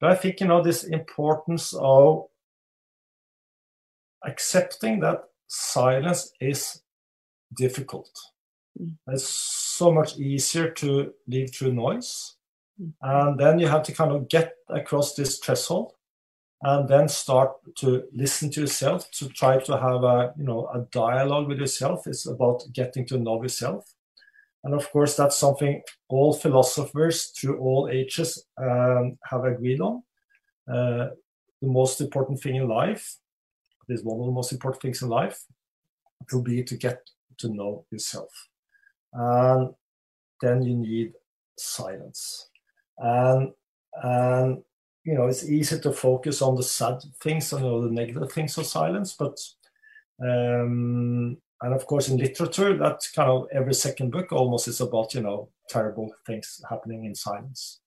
But 0.00 0.10
I 0.10 0.14
think 0.14 0.40
you 0.40 0.46
know 0.46 0.62
this 0.62 0.84
importance 0.84 1.74
of 1.78 2.26
accepting 4.24 5.00
that 5.00 5.24
silence 5.46 6.32
is 6.40 6.82
difficult. 7.54 8.10
Mm. 8.80 8.96
It's 9.08 9.28
so 9.28 9.92
much 9.92 10.18
easier 10.18 10.70
to 10.70 11.12
live 11.26 11.54
through 11.54 11.72
noise. 11.72 12.36
Mm. 12.80 12.92
And 13.02 13.40
then 13.40 13.58
you 13.58 13.68
have 13.68 13.82
to 13.84 13.92
kind 13.92 14.12
of 14.12 14.28
get 14.28 14.54
across 14.68 15.14
this 15.14 15.38
threshold 15.38 15.94
and 16.62 16.88
then 16.88 17.08
start 17.08 17.52
to 17.76 18.04
listen 18.12 18.50
to 18.50 18.60
yourself 18.62 19.10
to 19.12 19.28
try 19.28 19.58
to 19.58 19.78
have 19.78 20.04
a 20.04 20.34
you 20.36 20.44
know 20.44 20.68
a 20.74 20.80
dialogue 20.92 21.48
with 21.48 21.58
yourself 21.58 22.06
it's 22.06 22.26
about 22.26 22.62
getting 22.72 23.06
to 23.06 23.18
know 23.18 23.42
yourself 23.42 23.94
and 24.64 24.74
of 24.74 24.90
course 24.90 25.16
that's 25.16 25.36
something 25.36 25.82
all 26.08 26.32
philosophers 26.32 27.32
through 27.36 27.58
all 27.58 27.88
ages 27.90 28.44
um, 28.60 29.18
have 29.24 29.44
agreed 29.44 29.80
on 29.80 30.02
uh, 30.68 31.08
the 31.60 31.68
most 31.68 32.00
important 32.00 32.40
thing 32.40 32.56
in 32.56 32.68
life 32.68 33.16
is 33.88 34.04
one 34.04 34.20
of 34.20 34.26
the 34.26 34.32
most 34.32 34.52
important 34.52 34.82
things 34.82 35.02
in 35.02 35.08
life 35.08 35.44
will 36.32 36.42
be 36.42 36.62
to 36.62 36.76
get 36.76 37.00
to 37.38 37.48
know 37.48 37.84
yourself. 37.90 38.30
And 39.12 39.70
then 40.40 40.62
you 40.62 40.76
need 40.76 41.12
silence. 41.58 42.48
And 42.98 43.52
and 44.02 44.62
you 45.04 45.14
know 45.14 45.26
it's 45.26 45.44
easy 45.44 45.80
to 45.80 45.92
focus 45.92 46.42
on 46.42 46.54
the 46.54 46.62
sad 46.62 47.02
things 47.22 47.52
and 47.52 47.64
you 47.64 47.70
know, 47.70 47.82
the 47.82 47.90
negative 47.90 48.30
things 48.30 48.56
of 48.58 48.66
silence, 48.66 49.16
but 49.18 49.38
um, 50.22 51.38
and 51.62 51.74
of 51.74 51.86
course 51.86 52.08
in 52.08 52.16
literature 52.16 52.76
that 52.76 53.00
kind 53.14 53.28
of 53.28 53.46
every 53.52 53.74
second 53.74 54.10
book 54.10 54.32
almost 54.32 54.68
is 54.68 54.80
about 54.80 55.14
you 55.14 55.20
know 55.20 55.48
terrible 55.68 56.12
things 56.26 56.60
happening 56.68 57.04
in 57.04 57.14
silence. 57.14 57.80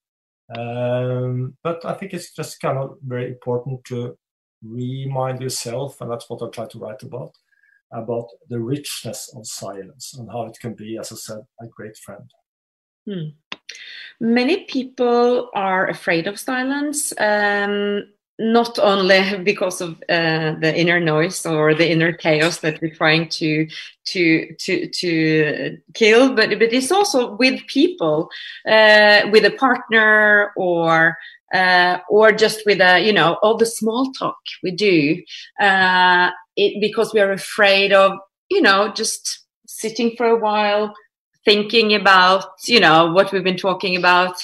Um, 0.55 1.57
but 1.63 1.83
I 1.85 1.93
think 1.93 2.13
it's 2.13 2.33
just 2.33 2.59
kind 2.59 2.77
of 2.77 2.97
very 3.05 3.29
important 3.29 3.83
to 3.85 4.17
remind 4.61 5.41
yourself, 5.41 5.99
and 6.01 6.11
that's 6.11 6.29
what 6.29 6.43
I 6.43 6.49
try 6.49 6.65
to 6.67 6.79
write 6.79 7.03
about, 7.03 7.31
about 7.91 8.27
the 8.49 8.59
richness 8.59 9.33
of 9.35 9.47
silence 9.47 10.13
and 10.17 10.29
how 10.29 10.45
it 10.45 10.57
can 10.59 10.73
be, 10.73 10.97
as 10.97 11.11
I 11.11 11.15
said, 11.15 11.41
a 11.61 11.67
great 11.67 11.97
friend. 11.97 12.29
Hmm. 13.05 13.57
Many 14.19 14.65
people 14.65 15.49
are 15.55 15.89
afraid 15.89 16.27
of 16.27 16.39
silence. 16.39 17.13
Um, 17.17 18.05
not 18.39 18.79
only 18.79 19.37
because 19.43 19.79
of 19.81 20.01
uh, 20.09 20.55
the 20.59 20.73
inner 20.75 20.99
noise 20.99 21.45
or 21.45 21.75
the 21.75 21.89
inner 21.89 22.11
chaos 22.11 22.59
that 22.59 22.81
we're 22.81 22.93
trying 22.93 23.29
to 23.29 23.67
to 24.05 24.53
to 24.55 24.87
to 24.89 25.77
kill, 25.93 26.35
but 26.35 26.49
but 26.49 26.73
it's 26.73 26.91
also 26.91 27.35
with 27.35 27.65
people, 27.67 28.29
uh, 28.67 29.21
with 29.31 29.45
a 29.45 29.55
partner 29.59 30.51
or 30.57 31.15
uh, 31.53 31.99
or 32.09 32.31
just 32.31 32.65
with 32.65 32.81
a 32.81 32.99
you 32.99 33.13
know 33.13 33.37
all 33.43 33.55
the 33.55 33.65
small 33.65 34.11
talk 34.13 34.37
we 34.63 34.71
do, 34.71 35.21
uh, 35.59 36.31
it, 36.55 36.81
because 36.81 37.13
we 37.13 37.19
are 37.19 37.31
afraid 37.31 37.93
of 37.93 38.17
you 38.49 38.61
know 38.61 38.91
just 38.93 39.45
sitting 39.67 40.15
for 40.17 40.25
a 40.25 40.39
while, 40.39 40.91
thinking 41.45 41.93
about 41.93 42.45
you 42.65 42.79
know 42.79 43.11
what 43.13 43.31
we've 43.31 43.43
been 43.43 43.57
talking 43.57 43.95
about. 43.95 44.35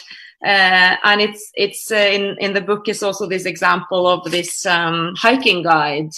Uh, 0.43 0.95
and 1.04 1.21
it's 1.21 1.52
it's 1.56 1.91
uh, 1.91 1.95
in 1.95 2.38
in 2.39 2.54
the 2.54 2.62
book 2.62 2.88
is 2.88 3.04
also 3.04 3.28
this 3.28 3.45
example 3.45 4.08
of 4.08 4.32
this 4.32 4.65
um, 4.65 5.13
hiking 5.17 5.63
guide 5.63 6.12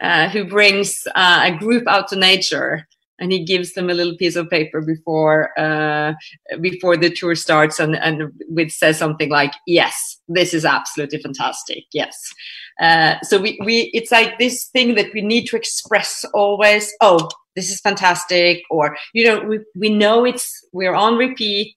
uh, 0.00 0.28
who 0.28 0.44
brings 0.44 1.06
uh, 1.14 1.40
a 1.44 1.56
group 1.56 1.86
out 1.88 2.06
to 2.08 2.16
nature 2.16 2.86
and 3.18 3.32
he 3.32 3.44
gives 3.44 3.72
them 3.72 3.88
a 3.88 3.94
little 3.94 4.16
piece 4.16 4.36
of 4.36 4.50
paper 4.50 4.82
before 4.82 5.58
uh, 5.58 6.12
before 6.60 6.98
the 6.98 7.10
tour 7.10 7.34
starts 7.34 7.80
and 7.80 7.96
and 7.96 8.30
with 8.48 8.70
says 8.70 8.98
something 8.98 9.30
like 9.30 9.54
yes 9.66 10.16
this 10.28 10.52
is 10.52 10.64
absolutely 10.64 11.18
fantastic. 11.20 11.84
Yes. 11.92 12.32
Uh, 12.80 13.14
so 13.22 13.40
we 13.40 13.58
we 13.64 13.90
it's 13.94 14.10
like 14.10 14.38
this 14.38 14.66
thing 14.66 14.94
that 14.96 15.12
we 15.14 15.22
need 15.22 15.46
to 15.46 15.56
express 15.56 16.24
always 16.34 16.92
oh 17.00 17.28
this 17.54 17.70
is 17.70 17.80
fantastic 17.80 18.62
or 18.70 18.96
you 19.14 19.24
know 19.24 19.40
we, 19.40 19.60
we 19.76 19.88
know 19.88 20.24
it's 20.24 20.62
we're 20.72 20.94
on 20.94 21.16
repeat 21.16 21.74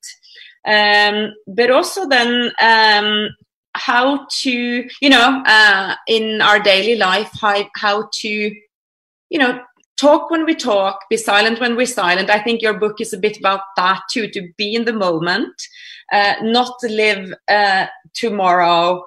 um, 0.68 1.34
but 1.48 1.72
also 1.72 2.08
then 2.08 2.52
um, 2.62 3.30
how 3.74 4.26
to 4.42 4.88
you 5.02 5.10
know 5.10 5.42
uh, 5.46 5.96
in 6.08 6.42
our 6.42 6.60
daily 6.60 6.96
life 6.96 7.30
how, 7.40 7.64
how 7.76 8.10
to 8.14 8.30
you 9.30 9.40
know 9.40 9.60
talk 9.98 10.30
when 10.30 10.46
we 10.46 10.56
talk 10.56 11.02
be 11.10 11.18
silent 11.18 11.60
when 11.60 11.76
we're 11.76 11.86
silent. 11.86 12.30
I 12.30 12.40
think 12.40 12.62
your 12.62 12.74
book 12.74 13.02
is 13.02 13.14
a 13.14 13.18
bit 13.18 13.38
about 13.38 13.62
that 13.76 14.02
too 14.12 14.30
to 14.30 14.50
be 14.58 14.76
in 14.76 14.86
the 14.86 14.94
moment 14.94 15.54
uh, 16.12 16.36
not 16.42 16.80
to 16.80 16.90
live 16.90 17.34
uh, 17.48 17.88
tomorrow 18.14 19.04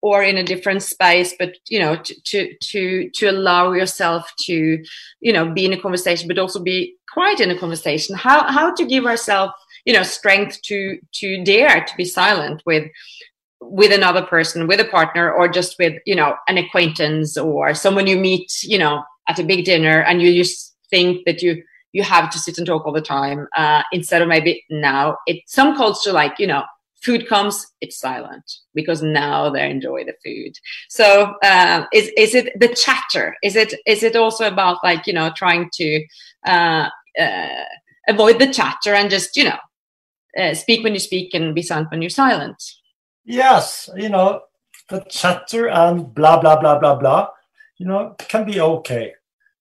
or 0.00 0.22
in 0.22 0.36
a 0.36 0.44
different 0.44 0.82
space 0.82 1.34
but 1.38 1.54
you 1.68 1.78
know 1.78 1.96
to, 1.96 2.14
to 2.22 2.54
to 2.60 3.10
to 3.14 3.26
allow 3.28 3.72
yourself 3.72 4.30
to 4.38 4.82
you 5.20 5.32
know 5.32 5.52
be 5.52 5.64
in 5.64 5.72
a 5.72 5.80
conversation 5.80 6.28
but 6.28 6.38
also 6.38 6.62
be 6.62 6.96
quiet 7.12 7.40
in 7.40 7.50
a 7.50 7.58
conversation. 7.58 8.16
How 8.16 8.50
how 8.50 8.74
to 8.74 8.84
give 8.84 9.06
ourselves 9.06 9.52
you 9.84 9.92
know 9.92 10.02
strength 10.02 10.60
to 10.62 10.98
to 11.12 11.42
dare 11.44 11.84
to 11.84 11.96
be 11.96 12.04
silent 12.04 12.62
with 12.66 12.84
with 13.60 13.92
another 13.92 14.22
person 14.22 14.66
with 14.66 14.80
a 14.80 14.84
partner 14.84 15.32
or 15.32 15.48
just 15.48 15.76
with 15.78 15.94
you 16.06 16.14
know 16.14 16.34
an 16.48 16.58
acquaintance 16.58 17.36
or 17.36 17.74
someone 17.74 18.06
you 18.06 18.16
meet 18.16 18.50
you 18.62 18.78
know 18.78 19.02
at 19.28 19.38
a 19.38 19.44
big 19.44 19.64
dinner 19.64 20.02
and 20.02 20.20
you 20.20 20.32
just 20.42 20.74
think 20.90 21.24
that 21.26 21.42
you 21.42 21.62
you 21.92 22.02
have 22.02 22.30
to 22.30 22.38
sit 22.38 22.58
and 22.58 22.66
talk 22.66 22.86
all 22.86 22.92
the 22.92 23.00
time 23.00 23.46
uh, 23.56 23.82
instead 23.92 24.22
of 24.22 24.28
maybe 24.28 24.64
now 24.70 25.16
it 25.26 25.42
some 25.46 25.76
culture 25.76 26.12
like 26.12 26.38
you 26.38 26.46
know 26.46 26.62
food 27.02 27.28
comes 27.28 27.66
it's 27.80 27.98
silent 27.98 28.44
because 28.74 29.02
now 29.02 29.50
they 29.50 29.68
enjoy 29.68 30.04
the 30.04 30.14
food. 30.24 30.52
So 30.88 31.34
uh, 31.42 31.84
is 31.92 32.10
is 32.16 32.34
it 32.34 32.58
the 32.58 32.68
chatter? 32.68 33.36
Is 33.42 33.56
it 33.56 33.74
is 33.86 34.02
it 34.02 34.16
also 34.16 34.46
about 34.46 34.78
like 34.82 35.06
you 35.06 35.12
know 35.12 35.30
trying 35.36 35.68
to 35.74 36.04
uh, 36.46 36.88
uh, 37.20 37.64
avoid 38.08 38.38
the 38.38 38.52
chatter 38.52 38.94
and 38.94 39.10
just 39.10 39.36
you 39.36 39.44
know 39.44 39.58
uh, 40.38 40.54
speak 40.54 40.82
when 40.82 40.94
you 40.94 40.98
speak 40.98 41.34
and 41.34 41.54
be 41.54 41.62
silent 41.62 41.90
when 41.90 42.02
you're 42.02 42.10
silent. 42.10 42.62
Yes, 43.24 43.88
you 43.96 44.08
know, 44.08 44.42
the 44.88 45.00
chatter 45.08 45.68
and 45.68 46.14
blah 46.14 46.40
blah 46.40 46.60
blah 46.60 46.78
blah 46.78 46.96
blah, 46.96 47.28
you 47.78 47.86
know, 47.86 48.14
can 48.18 48.44
be 48.44 48.60
okay, 48.60 49.12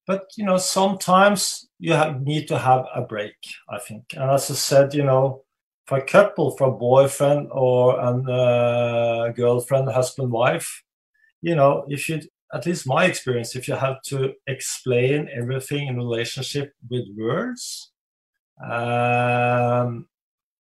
but 0.07 0.25
you 0.38 0.45
know, 0.45 0.57
sometimes 0.57 1.69
you 1.79 1.93
have, 1.93 2.21
need 2.21 2.47
to 2.47 2.57
have 2.57 2.86
a 2.95 3.01
break. 3.01 3.36
I 3.69 3.79
think, 3.79 4.03
and 4.13 4.29
as 4.29 4.49
I 4.49 4.55
said, 4.55 4.93
you 4.93 5.03
know, 5.03 5.43
for 5.86 5.97
a 5.97 6.05
couple, 6.05 6.51
for 6.57 6.67
a 6.67 6.71
boyfriend 6.71 7.49
or 7.51 7.99
a 7.99 8.31
uh, 8.31 9.29
girlfriend, 9.31 9.89
husband, 9.89 10.31
wife, 10.31 10.84
you 11.41 11.55
know, 11.55 11.86
if 11.88 12.07
you 12.10 12.21
at 12.53 12.65
least 12.65 12.88
my 12.88 13.05
experience, 13.05 13.55
if 13.55 13.67
you 13.67 13.75
have 13.75 14.01
to 14.03 14.34
explain 14.47 15.29
everything 15.34 15.88
in 15.88 15.97
relationship 15.97 16.73
with 16.89 17.05
words, 17.17 17.91
um, 18.63 20.07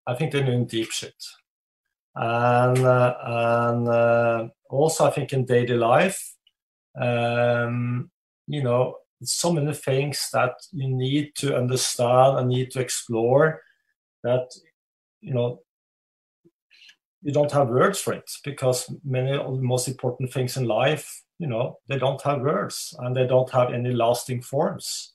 I 0.07 0.15
think 0.15 0.31
they're 0.31 0.45
doing 0.45 0.65
deep 0.65 0.91
shit. 0.91 1.15
And, 2.15 2.77
uh, 2.79 3.15
and 3.23 3.87
uh, 3.87 4.47
also, 4.69 5.05
I 5.05 5.11
think 5.11 5.31
in 5.33 5.45
daily 5.45 5.75
life, 5.75 6.35
um, 6.99 8.11
you 8.47 8.63
know, 8.63 8.97
so 9.23 9.53
many 9.53 9.73
things 9.73 10.29
that 10.33 10.53
you 10.71 10.89
need 10.89 11.35
to 11.35 11.55
understand 11.55 12.39
and 12.39 12.49
need 12.49 12.71
to 12.71 12.79
explore 12.79 13.61
that, 14.23 14.49
you 15.21 15.33
know, 15.33 15.61
you 17.21 17.31
don't 17.31 17.51
have 17.51 17.69
words 17.69 17.99
for 17.99 18.13
it 18.13 18.29
because 18.43 18.91
many 19.03 19.31
of 19.31 19.55
the 19.55 19.61
most 19.61 19.87
important 19.87 20.33
things 20.33 20.57
in 20.57 20.65
life 20.65 21.21
you 21.41 21.47
know 21.47 21.79
they 21.87 21.97
don't 21.97 22.21
have 22.21 22.41
words 22.41 22.95
and 22.99 23.15
they 23.15 23.25
don't 23.25 23.49
have 23.51 23.73
any 23.73 23.91
lasting 23.91 24.41
forms 24.41 25.13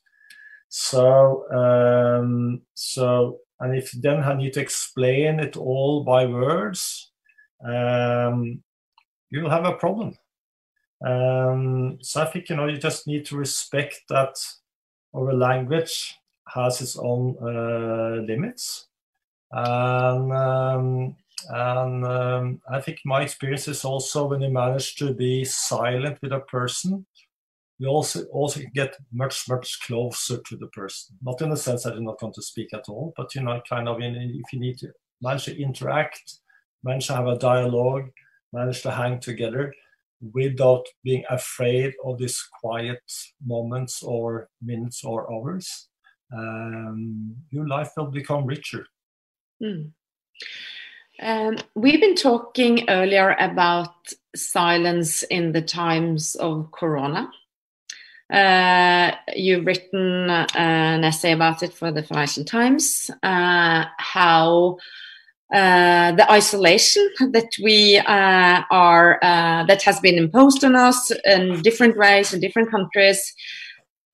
so 0.69 1.45
um, 1.53 2.61
so 2.75 3.39
and 3.61 3.77
if 3.77 3.91
then 3.93 4.23
I 4.23 4.35
need 4.35 4.53
to 4.55 4.61
explain 4.61 5.41
it 5.41 5.57
all 5.57 6.05
by 6.05 6.27
words 6.27 7.11
um, 7.65 8.63
you'll 9.31 9.51
have 9.51 9.65
a 9.65 9.73
problem. 9.73 10.17
Um, 11.05 11.99
so 12.01 12.23
I 12.23 12.27
think 12.27 12.49
you 12.49 12.57
know 12.57 12.67
you 12.67 12.79
just 12.79 13.07
need 13.07 13.27
to 13.27 13.37
respect 13.37 14.01
that 14.09 14.35
our 15.15 15.33
language 15.33 16.15
has 16.49 16.81
its 16.81 16.97
own 16.97 17.37
uh, 17.41 18.23
limits. 18.27 18.89
And 19.53 20.33
um, 20.33 21.17
and 21.49 22.05
um, 22.05 22.61
I 22.71 22.81
think 22.81 23.01
my 23.05 23.23
experience 23.23 23.69
is 23.69 23.85
also 23.85 24.27
when 24.27 24.41
you 24.41 24.51
manage 24.51 24.97
to 24.97 25.13
be 25.13 25.45
silent 25.45 26.19
with 26.23 26.33
a 26.33 26.41
person, 26.41 27.07
you 27.79 27.89
also 27.89 28.25
also 28.33 28.61
get 28.75 28.95
much 29.13 29.49
much 29.49 29.81
closer 29.83 30.39
to 30.49 30.57
the 30.57 30.69
person. 30.69 31.17
Not 31.23 31.43
in 31.43 31.51
the 31.51 31.57
sense 31.57 31.83
that 31.83 31.95
you're 31.95 32.03
not 32.03 32.21
going 32.21 32.33
to 32.35 32.43
speak 32.43 32.73
at 32.73 32.89
all, 32.89 33.13
but 33.17 33.35
you 33.35 33.43
know, 33.43 33.61
kind 33.69 33.89
of 33.89 34.01
in, 34.01 34.15
if 34.17 34.53
you 34.53 34.61
need 34.61 34.79
to 34.79 34.89
manage 35.21 35.45
to 35.45 35.61
interact, 35.61 36.39
manage 36.83 37.07
to 37.09 37.15
have 37.15 37.27
a 37.27 37.39
dialogue, 37.39 38.11
manage 38.53 38.83
to 38.83 38.91
hang 38.91 39.21
together 39.21 39.73
without 40.33 40.87
being 41.05 41.25
afraid 41.31 41.95
of 42.05 42.19
these 42.19 42.43
quiet 42.61 43.03
moments 43.45 44.03
or 44.03 44.49
minutes 44.63 45.05
or 45.05 45.31
hours, 45.33 45.89
um, 46.33 47.35
your 47.51 47.67
life 47.69 47.91
will 47.97 48.07
become 48.07 48.47
richer. 48.47 48.87
Mm. 49.63 49.93
Um, 51.21 51.57
we've 51.75 52.01
been 52.01 52.15
talking 52.15 52.89
earlier 52.89 53.37
about 53.39 53.95
silence 54.35 55.23
in 55.25 55.53
the 55.53 55.63
times 55.63 56.35
of 56.37 56.71
Corona. 56.73 57.31
Uh, 58.33 59.13
you've 59.37 59.65
written 59.65 60.29
uh, 60.29 60.47
an 60.57 61.05
essay 61.05 61.33
about 61.33 61.63
it 61.63 61.73
for 61.73 61.93
the 61.93 62.03
Financial 62.03 62.45
Times, 62.45 63.09
uh, 63.23 63.85
how 63.99 64.77
uh, 65.55 66.11
the 66.11 66.29
isolation 66.31 67.09
that 67.31 67.49
we 67.63 67.99
uh, 67.99 68.63
are, 68.71 69.21
uh, 69.23 69.65
that 69.67 69.83
has 69.83 70.01
been 70.01 70.19
imposed 70.19 70.65
on 70.65 70.75
us 70.75 71.13
in 71.25 71.63
different 71.63 71.97
ways 71.97 72.35
in 72.35 72.41
different 72.41 72.69
countries, 72.69 73.33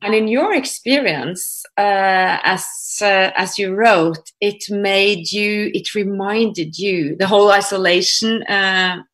and 0.03 0.15
in 0.15 0.29
your 0.29 0.53
experience, 0.53 1.63
as 1.79 2.67
as 3.01 3.59
you 3.59 3.75
wrote, 3.75 4.31
it 4.41 4.63
made 4.69 5.33
you, 5.33 5.71
it 5.73 5.95
reminded 5.95 6.77
you, 6.77 7.17
the 7.17 7.27
whole 7.27 7.51
isolation 7.51 8.45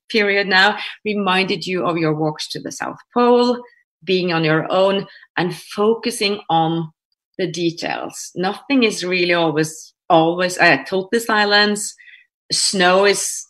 period 0.08 0.48
now 0.48 0.76
reminded 1.04 1.66
you 1.66 1.86
of 1.86 1.98
your 1.98 2.14
walks 2.14 2.48
to 2.48 2.60
the 2.60 2.72
South 2.72 2.98
Pole, 3.14 3.62
being 4.04 4.32
on 4.32 4.44
your 4.44 4.70
own, 4.70 5.06
and 5.36 5.56
focusing 5.56 6.40
on 6.48 6.92
the 7.38 7.50
details. 7.50 8.32
Nothing 8.34 8.82
is 8.82 9.04
really 9.04 9.34
always 9.34 9.94
always 10.10 10.58
uh, 10.58 10.78
total 10.84 11.20
silence. 11.20 11.94
Snow 12.50 13.04
is 13.04 13.44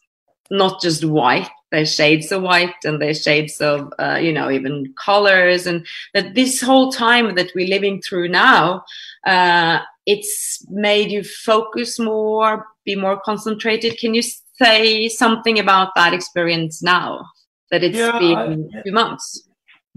not 0.50 0.80
just 0.80 1.04
white. 1.04 1.48
There's 1.70 1.94
shades 1.94 2.32
of 2.32 2.42
white 2.42 2.74
and 2.84 3.00
there's 3.00 3.22
shades 3.22 3.60
of 3.60 3.92
uh, 3.98 4.18
you 4.20 4.32
know 4.32 4.50
even 4.50 4.94
colors. 5.02 5.66
And 5.66 5.86
that 6.14 6.34
this 6.34 6.60
whole 6.60 6.92
time 6.92 7.34
that 7.34 7.52
we're 7.54 7.68
living 7.68 8.00
through 8.02 8.28
now 8.28 8.84
uh, 9.26 9.80
it's 10.06 10.64
made 10.70 11.10
you 11.10 11.24
focus 11.24 11.98
more 11.98 12.66
be 12.84 12.94
more 12.94 13.20
concentrated. 13.20 13.98
Can 13.98 14.14
you 14.14 14.22
say 14.22 15.08
something 15.08 15.58
about 15.58 15.94
that 15.96 16.14
experience 16.14 16.82
now? 16.82 17.24
That 17.70 17.84
it's 17.84 17.98
yeah, 17.98 18.18
been 18.18 18.70
I, 18.74 18.82
few 18.82 18.92
months 18.92 19.47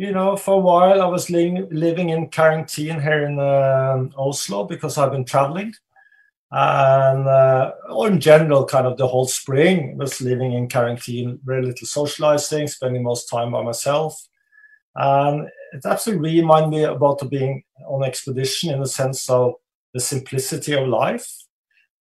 you 0.02 0.12
know 0.12 0.36
for 0.36 0.56
a 0.56 0.66
while 0.70 1.02
i 1.02 1.06
was 1.06 1.30
living, 1.30 1.68
living 1.72 2.10
in 2.10 2.30
quarantine 2.30 3.00
here 3.00 3.24
in 3.30 3.40
uh, 3.40 3.98
oslo 4.18 4.66
because 4.66 4.98
i've 4.98 5.12
been 5.12 5.26
traveling 5.26 5.74
and 6.52 7.28
uh, 7.28 7.72
in 8.06 8.20
general, 8.20 8.66
kind 8.66 8.86
of 8.86 8.98
the 8.98 9.08
whole 9.08 9.26
spring 9.26 9.98
was 9.98 10.20
living 10.20 10.52
in 10.52 10.68
quarantine, 10.68 11.40
very 11.46 11.66
little 11.66 11.88
socializing, 11.88 12.68
spending 12.68 13.04
most 13.04 13.30
time 13.30 13.52
by 13.52 13.64
myself. 13.64 14.28
And 14.96 15.48
it 15.72 15.86
absolutely 15.86 16.42
reminded 16.42 16.70
me 16.72 16.84
about 16.84 17.28
being 17.30 17.64
on 17.88 18.04
expedition 18.04 18.74
in 18.74 18.82
the 18.82 18.88
sense 18.88 19.30
of 19.30 19.54
the 19.94 20.02
simplicity 20.02 20.74
of 20.74 20.90
life. 20.90 21.26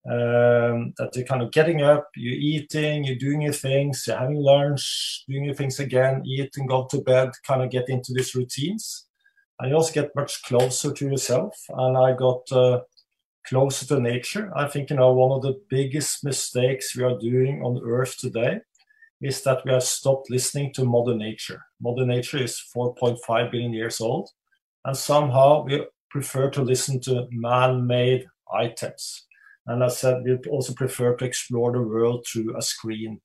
Um, 0.06 0.94
that 0.96 1.10
you're 1.14 1.26
kind 1.26 1.42
of 1.42 1.52
getting 1.52 1.82
up, 1.82 2.08
you're 2.16 2.34
eating, 2.34 3.04
you're 3.04 3.16
doing 3.16 3.42
your 3.42 3.52
things, 3.52 4.04
you're 4.06 4.16
having 4.16 4.36
lunch, 4.36 5.24
doing 5.28 5.44
your 5.44 5.54
things 5.54 5.78
again, 5.78 6.22
eat 6.24 6.56
and 6.56 6.68
go 6.68 6.86
to 6.90 7.02
bed, 7.02 7.30
kind 7.46 7.62
of 7.62 7.70
get 7.70 7.90
into 7.90 8.14
these 8.14 8.34
routines. 8.34 9.06
And 9.58 9.70
you 9.70 9.76
also 9.76 9.92
get 9.92 10.16
much 10.16 10.42
closer 10.44 10.92
to 10.92 11.06
yourself. 11.06 11.54
And 11.68 11.98
I 11.98 12.14
got 12.14 12.50
uh, 12.50 12.80
closer 13.46 13.86
to 13.86 14.00
nature. 14.00 14.50
I 14.56 14.68
think 14.68 14.90
you 14.90 14.96
know 14.96 15.12
one 15.12 15.32
of 15.32 15.42
the 15.42 15.60
biggest 15.68 16.24
mistakes 16.24 16.96
we 16.96 17.04
are 17.04 17.18
doing 17.18 17.62
on 17.62 17.82
Earth 17.84 18.16
today 18.16 18.60
is 19.20 19.42
that 19.42 19.64
we 19.64 19.72
have 19.72 19.82
stopped 19.82 20.30
listening 20.30 20.72
to 20.74 20.84
Mother 20.84 21.14
Nature. 21.14 21.62
Mother 21.80 22.06
Nature 22.06 22.38
is 22.38 22.62
4.5 22.74 23.50
billion 23.50 23.72
years 23.72 24.00
old, 24.00 24.30
and 24.84 24.96
somehow 24.96 25.64
we 25.64 25.84
prefer 26.10 26.48
to 26.50 26.62
listen 26.62 27.00
to 27.00 27.28
man-made 27.30 28.26
items. 28.52 29.26
And 29.66 29.84
I 29.84 29.88
said 29.88 30.22
we 30.24 30.36
also 30.50 30.72
prefer 30.74 31.16
to 31.16 31.24
explore 31.24 31.72
the 31.72 31.82
world 31.82 32.26
through 32.26 32.56
a 32.56 32.62
screen 32.62 33.20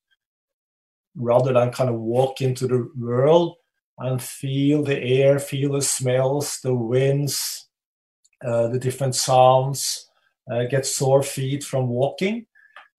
rather 1.16 1.52
than 1.52 1.72
kind 1.72 1.88
of 1.88 1.96
walk 1.96 2.40
into 2.40 2.66
the 2.66 2.88
world 2.98 3.56
and 3.98 4.22
feel 4.22 4.82
the 4.82 5.00
air, 5.02 5.38
feel 5.38 5.72
the 5.72 5.82
smells, 5.82 6.60
the 6.62 6.74
winds, 6.74 7.68
uh, 8.44 8.68
the 8.68 8.78
different 8.78 9.14
sounds, 9.14 10.10
uh, 10.52 10.64
get 10.64 10.84
sore 10.84 11.22
feet 11.22 11.64
from 11.64 11.88
walking. 11.88 12.46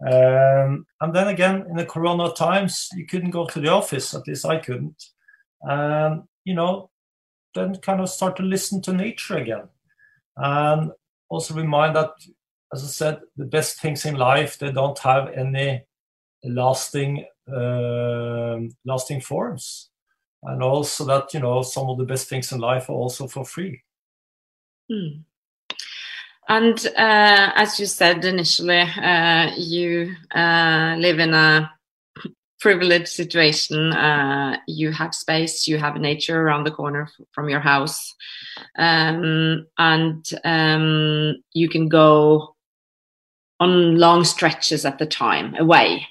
Um, 0.01 0.85
and 1.01 1.13
then 1.13 1.27
again, 1.27 1.65
in 1.69 1.75
the 1.75 1.85
corona 1.85 2.33
times, 2.33 2.89
you 2.95 3.05
couldn't 3.05 3.31
go 3.31 3.45
to 3.47 3.59
the 3.59 3.69
office, 3.69 4.13
at 4.13 4.27
least 4.27 4.45
I 4.45 4.57
couldn't. 4.57 5.03
And, 5.61 6.23
you 6.43 6.53
know, 6.55 6.89
then 7.55 7.75
kind 7.77 8.01
of 8.01 8.09
start 8.09 8.35
to 8.37 8.43
listen 8.43 8.81
to 8.83 8.93
nature 8.93 9.37
again. 9.37 9.67
And 10.35 10.91
also 11.29 11.53
remind 11.53 11.95
that, 11.95 12.11
as 12.73 12.83
I 12.83 12.87
said, 12.87 13.21
the 13.35 13.45
best 13.45 13.79
things 13.79 14.05
in 14.05 14.15
life, 14.15 14.57
they 14.57 14.71
don't 14.71 14.97
have 14.99 15.29
any 15.29 15.83
lasting 16.43 17.25
uh, 17.51 18.59
lasting 18.85 19.21
forms. 19.21 19.89
And 20.43 20.61
also 20.61 21.05
that, 21.05 21.33
you 21.33 21.39
know, 21.39 21.61
some 21.63 21.89
of 21.89 21.97
the 21.97 22.03
best 22.03 22.29
things 22.29 22.51
in 22.51 22.59
life 22.59 22.89
are 22.89 22.93
also 22.93 23.27
for 23.27 23.45
free. 23.45 23.81
Mm. 24.91 25.23
And 26.49 26.87
uh, 26.95 27.51
as 27.55 27.79
you 27.79 27.85
said 27.85 28.23
initially, 28.23 28.79
uh, 28.79 29.51
you 29.57 30.13
uh, 30.33 30.95
live 30.97 31.19
in 31.19 31.33
a 31.33 31.71
privileged 32.59 33.09
situation. 33.09 33.91
Uh, 33.93 34.57
you 34.67 34.91
have 34.91 35.13
space, 35.13 35.67
you 35.67 35.77
have 35.77 35.97
nature 35.97 36.41
around 36.41 36.63
the 36.63 36.71
corner 36.71 37.09
from 37.33 37.49
your 37.49 37.59
house, 37.59 38.15
um, 38.77 39.65
and 39.77 40.25
um, 40.45 41.35
you 41.53 41.67
can 41.67 41.89
go 41.89 42.55
on 43.59 43.97
long 43.97 44.23
stretches 44.23 44.85
at 44.85 44.99
the 44.99 45.05
time 45.05 45.55
away. 45.55 46.05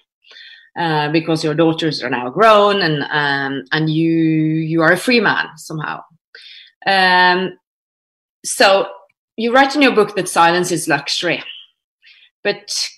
Uh, 0.79 1.11
because 1.11 1.43
your 1.43 1.55
daughters 1.55 2.03
are 2.03 2.11
now 2.11 2.29
grown 2.29 2.83
and 2.83 3.03
um, 3.05 3.65
and 3.73 3.89
you 3.89 4.13
you 4.13 4.83
are 4.83 4.93
a 4.93 4.97
free 4.97 5.21
man 5.21 5.47
somehow. 5.57 6.03
Um, 6.87 7.59
so 8.45 8.87
you 9.39 9.55
write 9.55 9.75
in 9.75 9.81
your 9.81 9.95
book 9.95 10.15
that 10.17 10.29
silence 10.29 10.71
is 10.71 10.87
luxury, 10.87 11.43
but 12.45 12.91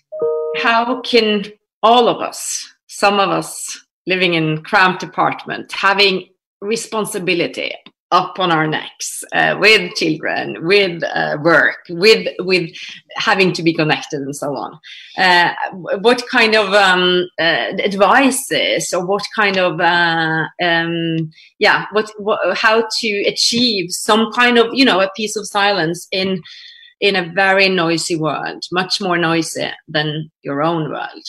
how 0.57 1.01
can 1.03 1.45
all 1.85 2.09
of 2.09 2.21
us, 2.21 2.69
some 2.89 3.21
of 3.21 3.31
us 3.31 3.87
living 4.09 4.35
in 4.35 4.65
cramped 4.65 5.05
apartment, 5.05 5.71
having 5.71 6.27
responsibility 6.61 7.73
up 8.11 8.38
on 8.38 8.51
our 8.51 8.66
necks 8.66 9.23
uh, 9.33 9.57
with 9.61 9.94
children, 9.94 10.66
with 10.66 11.03
uh, 11.05 11.37
work, 11.42 11.79
with 11.90 12.27
with 12.40 12.71
having 13.16 13.53
to 13.53 13.62
be 13.62 13.75
connected 13.75 14.21
and 14.21 14.35
so 14.35 14.55
on. 14.57 14.79
Uh, 15.16 15.53
what 16.01 16.27
kind 16.29 16.55
of 16.55 16.73
um, 16.73 17.29
uh, 17.38 17.73
advices 17.85 18.94
or 18.94 19.05
what 19.05 19.25
kind 19.37 19.59
of 19.59 19.81
uh, 19.81 20.47
um, 20.62 21.31
yeah, 21.59 21.87
what, 21.92 22.11
what 22.18 22.57
how 22.57 22.87
to 23.01 23.09
achieve 23.27 23.90
some 23.90 24.33
kind 24.33 24.59
of 24.59 24.73
you 24.73 24.85
know 24.85 25.01
a 25.01 25.11
piece 25.14 25.37
of 25.37 25.47
silence 25.47 26.09
in 26.11 26.42
in 27.01 27.14
a 27.14 27.31
very 27.33 27.68
noisy 27.68 28.16
world, 28.16 28.64
much 28.73 29.01
more 29.01 29.18
noisy 29.18 29.71
than 29.87 30.31
your 30.42 30.62
own 30.62 30.90
world. 30.90 31.25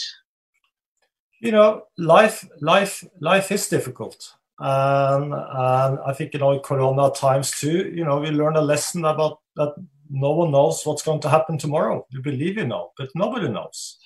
You 1.42 1.52
know, 1.52 1.84
life 1.98 2.48
life 2.62 3.04
life 3.20 3.52
is 3.52 3.68
difficult 3.68 4.34
and, 4.60 5.34
and 5.34 6.00
I 6.06 6.14
think, 6.14 6.34
you 6.34 6.40
know, 6.40 6.60
Corona 6.60 7.12
times 7.12 7.52
too, 7.52 7.92
you 7.96 8.04
know, 8.04 8.20
we 8.20 8.30
learn 8.30 8.58
a 8.58 8.62
lesson 8.62 9.06
about 9.06 9.40
that 9.56 9.74
no 10.10 10.32
one 10.32 10.52
knows 10.52 10.86
what's 10.86 11.04
going 11.04 11.22
to 11.22 11.30
happen 11.30 11.58
tomorrow. 11.58 12.06
You 12.10 12.22
believe 12.22 12.58
you 12.58 12.68
know, 12.68 12.92
but 12.98 13.10
nobody 13.16 13.48
knows. 13.48 13.98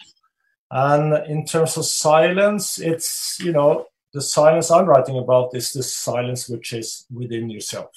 And 0.69 1.25
in 1.27 1.45
terms 1.45 1.77
of 1.77 1.85
silence, 1.85 2.79
it's, 2.79 3.39
you 3.39 3.51
know, 3.51 3.87
the 4.13 4.21
silence 4.21 4.69
I'm 4.69 4.85
writing 4.85 5.17
about 5.17 5.55
is 5.55 5.71
the 5.71 5.83
silence 5.83 6.47
which 6.49 6.73
is 6.73 7.05
within 7.11 7.49
yourself. 7.49 7.91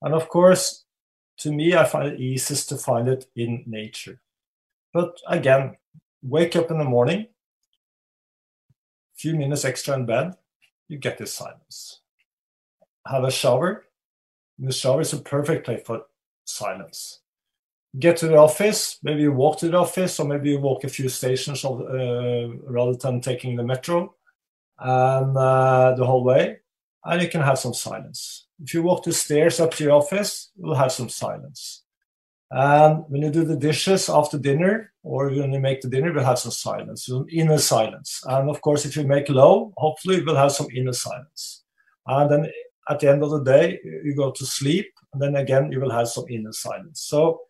And 0.00 0.14
of 0.14 0.28
course, 0.28 0.84
to 1.38 1.52
me, 1.52 1.74
I 1.74 1.84
find 1.84 2.08
it 2.08 2.20
easiest 2.20 2.68
to 2.70 2.76
find 2.76 3.08
it 3.08 3.26
in 3.36 3.64
nature. 3.66 4.20
But 4.92 5.18
again, 5.28 5.76
wake 6.22 6.56
up 6.56 6.70
in 6.70 6.78
the 6.78 6.84
morning, 6.84 7.26
few 9.16 9.34
minutes 9.34 9.64
extra 9.64 9.94
in 9.94 10.06
bed, 10.06 10.34
you 10.90 10.98
get 10.98 11.16
this 11.18 11.32
silence. 11.32 12.00
Have 13.06 13.24
a 13.24 13.30
shower. 13.30 13.86
The 14.58 14.72
shower 14.72 15.00
is 15.00 15.12
a 15.12 15.18
perfect 15.18 15.64
place 15.64 15.82
for 15.86 16.02
silence. 16.44 17.20
Get 17.98 18.16
to 18.18 18.28
the 18.28 18.36
office, 18.36 18.98
maybe 19.02 19.22
you 19.22 19.32
walk 19.32 19.58
to 19.60 19.68
the 19.68 19.76
office, 19.76 20.20
or 20.20 20.26
maybe 20.26 20.50
you 20.50 20.60
walk 20.60 20.84
a 20.84 20.88
few 20.88 21.08
stations 21.08 21.64
of, 21.64 21.80
uh, 21.80 22.48
rather 22.66 22.94
than 22.94 23.20
taking 23.20 23.56
the 23.56 23.64
metro 23.64 24.14
and 24.78 25.36
uh, 25.36 25.94
the 25.96 26.06
whole 26.06 26.24
way, 26.24 26.58
and 27.04 27.22
you 27.22 27.28
can 27.28 27.40
have 27.40 27.58
some 27.58 27.74
silence. 27.74 28.46
If 28.62 28.74
you 28.74 28.82
walk 28.82 29.04
the 29.04 29.12
stairs 29.12 29.60
up 29.60 29.72
to 29.74 29.84
your 29.84 29.94
office, 29.94 30.50
you'll 30.56 30.74
have 30.74 30.92
some 30.92 31.08
silence. 31.08 31.82
And 32.50 33.04
when 33.08 33.22
you 33.22 33.30
do 33.30 33.44
the 33.44 33.56
dishes 33.56 34.08
after 34.08 34.38
dinner, 34.38 34.92
or 35.02 35.30
when 35.30 35.52
you 35.52 35.60
make 35.60 35.80
the 35.80 35.88
dinner, 35.88 36.12
we'll 36.12 36.24
have 36.24 36.38
some 36.38 36.50
silence, 36.50 37.06
some 37.06 37.26
inner 37.30 37.58
silence. 37.58 38.22
And 38.26 38.50
of 38.50 38.60
course, 38.60 38.84
if 38.84 38.96
you 38.96 39.04
make 39.06 39.28
love, 39.28 39.72
hopefully 39.76 40.22
we'll 40.22 40.34
have 40.34 40.52
some 40.52 40.66
inner 40.74 40.92
silence. 40.92 41.62
And 42.06 42.30
then 42.30 42.50
at 42.88 42.98
the 42.98 43.08
end 43.08 43.22
of 43.22 43.30
the 43.30 43.44
day, 43.44 43.78
you 43.84 44.14
go 44.16 44.32
to 44.32 44.44
sleep, 44.44 44.90
and 45.12 45.22
then 45.22 45.36
again, 45.36 45.70
you 45.70 45.80
will 45.80 45.92
have 45.92 46.08
some 46.08 46.24
inner 46.28 46.52
silence. 46.52 47.02
So 47.02 47.42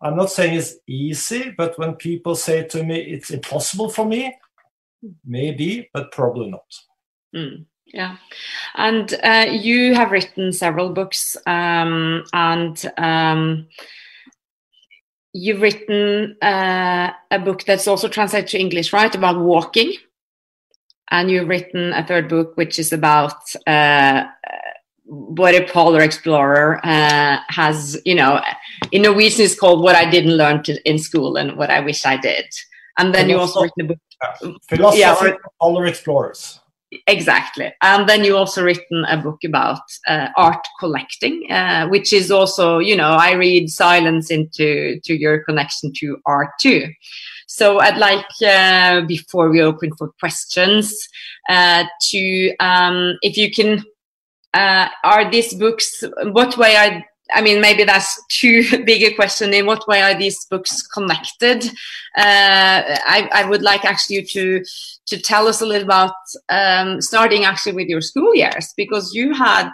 I'm 0.00 0.16
not 0.16 0.30
saying 0.30 0.54
it's 0.54 0.76
easy, 0.86 1.52
but 1.56 1.78
when 1.78 1.94
people 1.94 2.36
say 2.36 2.64
to 2.64 2.84
me 2.84 3.00
it's 3.00 3.30
impossible 3.30 3.88
for 3.88 4.06
me, 4.06 4.36
maybe, 5.24 5.90
but 5.92 6.12
probably 6.12 6.50
not. 6.50 6.74
Mm. 7.34 7.66
Yeah, 7.86 8.16
and 8.76 9.12
uh, 9.22 9.46
you 9.50 9.94
have 9.94 10.12
written 10.12 10.52
several 10.52 10.90
books, 10.90 11.36
um, 11.46 12.24
and 12.32 12.90
um, 12.96 13.66
you've 15.32 15.60
written 15.60 16.36
uh, 16.42 17.12
a 17.30 17.38
book 17.38 17.64
that's 17.64 17.88
also 17.88 18.08
translated 18.08 18.48
to 18.50 18.58
English, 18.58 18.92
right? 18.92 19.14
About 19.14 19.38
walking, 19.38 19.94
and 21.10 21.30
you've 21.30 21.48
written 21.48 21.92
a 21.92 22.06
third 22.06 22.28
book 22.28 22.56
which 22.56 22.78
is 22.78 22.92
about 22.92 23.54
uh, 23.66 24.24
what 25.04 25.54
a 25.54 25.66
polar 25.66 26.02
explorer 26.02 26.80
uh, 26.84 27.38
has. 27.48 28.00
You 28.04 28.14
know, 28.14 28.40
in 28.90 29.02
Norwegian, 29.02 29.42
is 29.42 29.58
called 29.58 29.82
"What 29.82 29.96
I 29.96 30.08
Didn't 30.10 30.36
Learn 30.36 30.62
to, 30.64 30.88
in 30.88 30.98
School" 30.98 31.36
and 31.36 31.56
"What 31.56 31.70
I 31.70 31.80
Wish 31.80 32.04
I 32.06 32.16
Did." 32.16 32.46
And 32.98 33.14
then 33.14 33.28
you 33.28 33.38
also 33.38 33.62
written 33.62 33.86
a 33.86 33.88
book. 33.88 33.98
Philosophy 34.68 35.00
yeah, 35.00 35.16
or, 35.20 35.36
polar 35.60 35.86
explorers 35.86 36.60
exactly. 37.06 37.72
And 37.82 38.08
then 38.08 38.24
you 38.24 38.36
also 38.36 38.62
written 38.62 39.04
a 39.04 39.16
book 39.16 39.38
about 39.44 39.80
uh, 40.06 40.28
art 40.36 40.66
collecting 40.78 41.50
uh, 41.50 41.86
which 41.88 42.12
is 42.12 42.30
also 42.30 42.78
you 42.78 42.96
know 42.96 43.12
i 43.12 43.32
read 43.32 43.68
silence 43.68 44.30
into 44.30 44.98
to 45.04 45.14
your 45.14 45.44
connection 45.44 45.92
to 45.94 46.16
art 46.26 46.50
too 46.60 46.88
so 47.46 47.80
i'd 47.80 47.98
like 47.98 48.26
uh, 48.46 49.02
before 49.06 49.48
we 49.48 49.60
open 49.60 49.90
for 49.96 50.10
questions 50.18 51.08
uh, 51.48 51.84
to 52.00 52.52
um, 52.60 53.16
if 53.22 53.36
you 53.36 53.50
can 53.50 53.84
uh, 54.54 54.88
are 55.04 55.30
these 55.30 55.54
books 55.54 56.04
what 56.24 56.56
way 56.58 56.74
are 56.76 57.04
I 57.34 57.42
mean, 57.42 57.60
maybe 57.60 57.84
that's 57.84 58.20
too 58.28 58.84
big 58.84 59.02
a 59.02 59.14
question. 59.14 59.52
In 59.54 59.66
what 59.66 59.86
way 59.88 60.02
are 60.02 60.14
these 60.14 60.44
books 60.46 60.86
connected? 60.86 61.64
Uh, 62.16 62.96
I, 63.06 63.28
I, 63.32 63.48
would 63.48 63.62
like 63.62 63.84
actually 63.84 64.22
to 64.22 64.62
to 65.06 65.20
tell 65.20 65.46
us 65.46 65.60
a 65.60 65.66
little 65.66 65.84
about 65.86 66.14
um, 66.48 67.00
starting 67.00 67.44
actually 67.44 67.72
with 67.72 67.88
your 67.88 68.00
school 68.00 68.34
years 68.34 68.72
because 68.76 69.12
you 69.14 69.34
had 69.34 69.70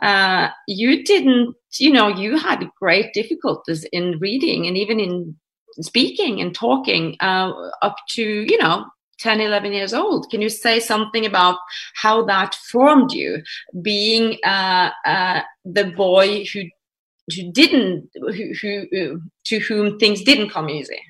uh, 0.00 0.48
you 0.66 1.04
didn't 1.04 1.54
you 1.78 1.92
know 1.92 2.08
you 2.08 2.38
had 2.38 2.68
great 2.78 3.12
difficulties 3.12 3.84
in 3.92 4.18
reading 4.18 4.66
and 4.66 4.76
even 4.76 4.98
in 4.98 5.36
speaking 5.80 6.40
and 6.40 6.54
talking 6.54 7.16
uh, 7.20 7.52
up 7.82 7.96
to 8.10 8.22
you 8.22 8.58
know 8.58 8.84
10 9.22 9.40
11 9.40 9.72
years 9.72 9.94
old 9.94 10.28
can 10.30 10.42
you 10.42 10.48
say 10.48 10.80
something 10.80 11.24
about 11.24 11.56
how 11.94 12.24
that 12.24 12.54
formed 12.54 13.12
you 13.12 13.42
being 13.80 14.38
uh, 14.44 14.90
uh, 15.06 15.40
the 15.64 15.84
boy 15.84 16.44
who 16.52 16.62
who 17.34 17.52
didn't 17.52 18.10
who, 18.14 18.52
who 18.60 19.22
to 19.44 19.58
whom 19.60 19.98
things 19.98 20.22
didn't 20.22 20.50
come 20.50 20.68
easy 20.68 21.00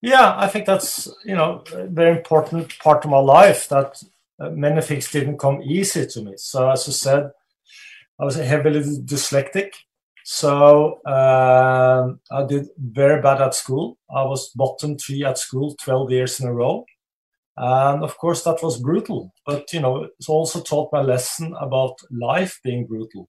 yeah 0.00 0.34
i 0.38 0.48
think 0.48 0.64
that's 0.66 1.08
you 1.24 1.36
know 1.36 1.62
a 1.74 1.86
very 1.86 2.16
important 2.16 2.76
part 2.78 3.04
of 3.04 3.10
my 3.10 3.18
life 3.18 3.68
that 3.68 4.02
uh, 4.40 4.50
many 4.50 4.80
things 4.80 5.10
didn't 5.10 5.38
come 5.38 5.60
easy 5.62 6.06
to 6.06 6.22
me 6.22 6.32
so 6.36 6.70
as 6.70 6.88
i 6.88 6.92
said 6.92 7.30
i 8.18 8.24
was 8.24 8.36
heavily 8.36 8.80
dyslexic 9.04 9.72
so 10.24 11.04
um, 11.04 12.18
I 12.32 12.46
did 12.48 12.68
very 12.78 13.20
bad 13.20 13.42
at 13.42 13.54
school. 13.54 13.98
I 14.10 14.22
was 14.22 14.48
bottom 14.48 14.96
three 14.96 15.22
at 15.22 15.36
school 15.36 15.76
12 15.82 16.10
years 16.10 16.40
in 16.40 16.48
a 16.48 16.52
row. 16.52 16.86
And 17.56 18.02
of 18.02 18.18
course, 18.18 18.42
that 18.44 18.62
was 18.62 18.80
brutal. 18.80 19.32
But, 19.46 19.72
you 19.72 19.80
know, 19.80 20.08
it's 20.18 20.28
also 20.28 20.60
taught 20.60 20.92
my 20.92 21.02
lesson 21.02 21.54
about 21.60 21.94
life 22.10 22.58
being 22.64 22.86
brutal. 22.86 23.28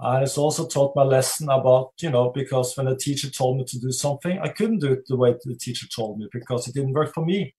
And 0.00 0.22
it's 0.22 0.38
also 0.38 0.66
taught 0.66 0.94
my 0.94 1.02
lesson 1.02 1.48
about, 1.50 1.90
you 2.00 2.10
know, 2.10 2.30
because 2.30 2.76
when 2.76 2.86
a 2.86 2.96
teacher 2.96 3.28
told 3.30 3.58
me 3.58 3.64
to 3.64 3.78
do 3.78 3.90
something, 3.90 4.38
I 4.38 4.48
couldn't 4.48 4.78
do 4.78 4.92
it 4.92 5.06
the 5.08 5.16
way 5.16 5.34
the 5.44 5.56
teacher 5.56 5.86
told 5.94 6.18
me 6.18 6.28
because 6.32 6.68
it 6.68 6.74
didn't 6.74 6.92
work 6.92 7.12
for 7.12 7.24
me. 7.24 7.54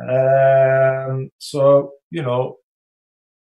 Um, 0.00 1.30
so, 1.38 1.92
you 2.10 2.22
know, 2.22 2.56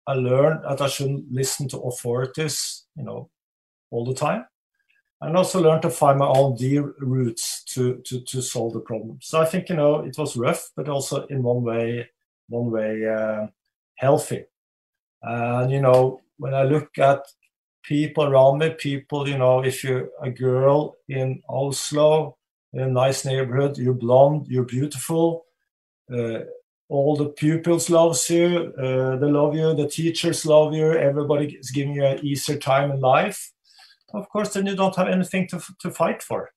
I 0.06 0.14
learned 0.14 0.64
that 0.68 0.80
I 0.80 0.88
shouldn't 0.88 1.30
listen 1.30 1.68
to 1.68 1.78
authorities, 1.78 2.86
you 2.96 3.04
know, 3.04 3.30
all 3.90 4.04
the 4.04 4.14
time. 4.14 4.44
And 5.24 5.38
also 5.38 5.62
learned 5.62 5.80
to 5.82 5.90
find 5.90 6.18
my 6.18 6.26
own 6.26 6.54
dear 6.54 6.94
routes 6.98 7.64
to, 7.72 7.96
to, 8.04 8.20
to 8.20 8.42
solve 8.42 8.74
the 8.74 8.80
problem. 8.80 9.18
So 9.22 9.40
I 9.40 9.46
think, 9.46 9.70
you 9.70 9.76
know, 9.76 10.00
it 10.00 10.18
was 10.18 10.36
rough, 10.36 10.70
but 10.76 10.86
also 10.86 11.26
in 11.28 11.42
one 11.42 11.62
way, 11.62 12.10
one 12.50 12.70
way 12.70 13.08
uh, 13.08 13.46
healthy. 13.94 14.44
And, 15.22 15.72
you 15.72 15.80
know, 15.80 16.20
when 16.36 16.52
I 16.52 16.64
look 16.64 16.98
at 16.98 17.22
people 17.82 18.24
around 18.24 18.58
me, 18.58 18.70
people, 18.70 19.26
you 19.26 19.38
know, 19.38 19.64
if 19.64 19.82
you're 19.82 20.10
a 20.20 20.28
girl 20.28 20.96
in 21.08 21.42
Oslo, 21.48 22.36
in 22.74 22.80
a 22.80 22.86
nice 22.86 23.24
neighborhood, 23.24 23.78
you're 23.78 23.94
blonde, 23.94 24.46
you're 24.48 24.64
beautiful, 24.64 25.46
uh, 26.12 26.40
all 26.90 27.16
the 27.16 27.30
pupils 27.30 27.88
loves 27.88 28.28
you, 28.28 28.74
uh, 28.78 29.16
they 29.16 29.26
love 29.26 29.54
you, 29.54 29.72
the 29.72 29.88
teachers 29.88 30.44
love 30.44 30.74
you, 30.74 30.92
everybody 30.92 31.54
is 31.54 31.70
giving 31.70 31.94
you 31.94 32.04
an 32.04 32.22
easier 32.22 32.58
time 32.58 32.90
in 32.90 33.00
life 33.00 33.53
of 34.14 34.28
course, 34.28 34.54
then 34.54 34.66
you 34.66 34.76
don't 34.76 34.96
have 34.96 35.08
anything 35.08 35.48
to, 35.48 35.60
to 35.80 35.90
fight 35.90 36.22
for. 36.22 36.50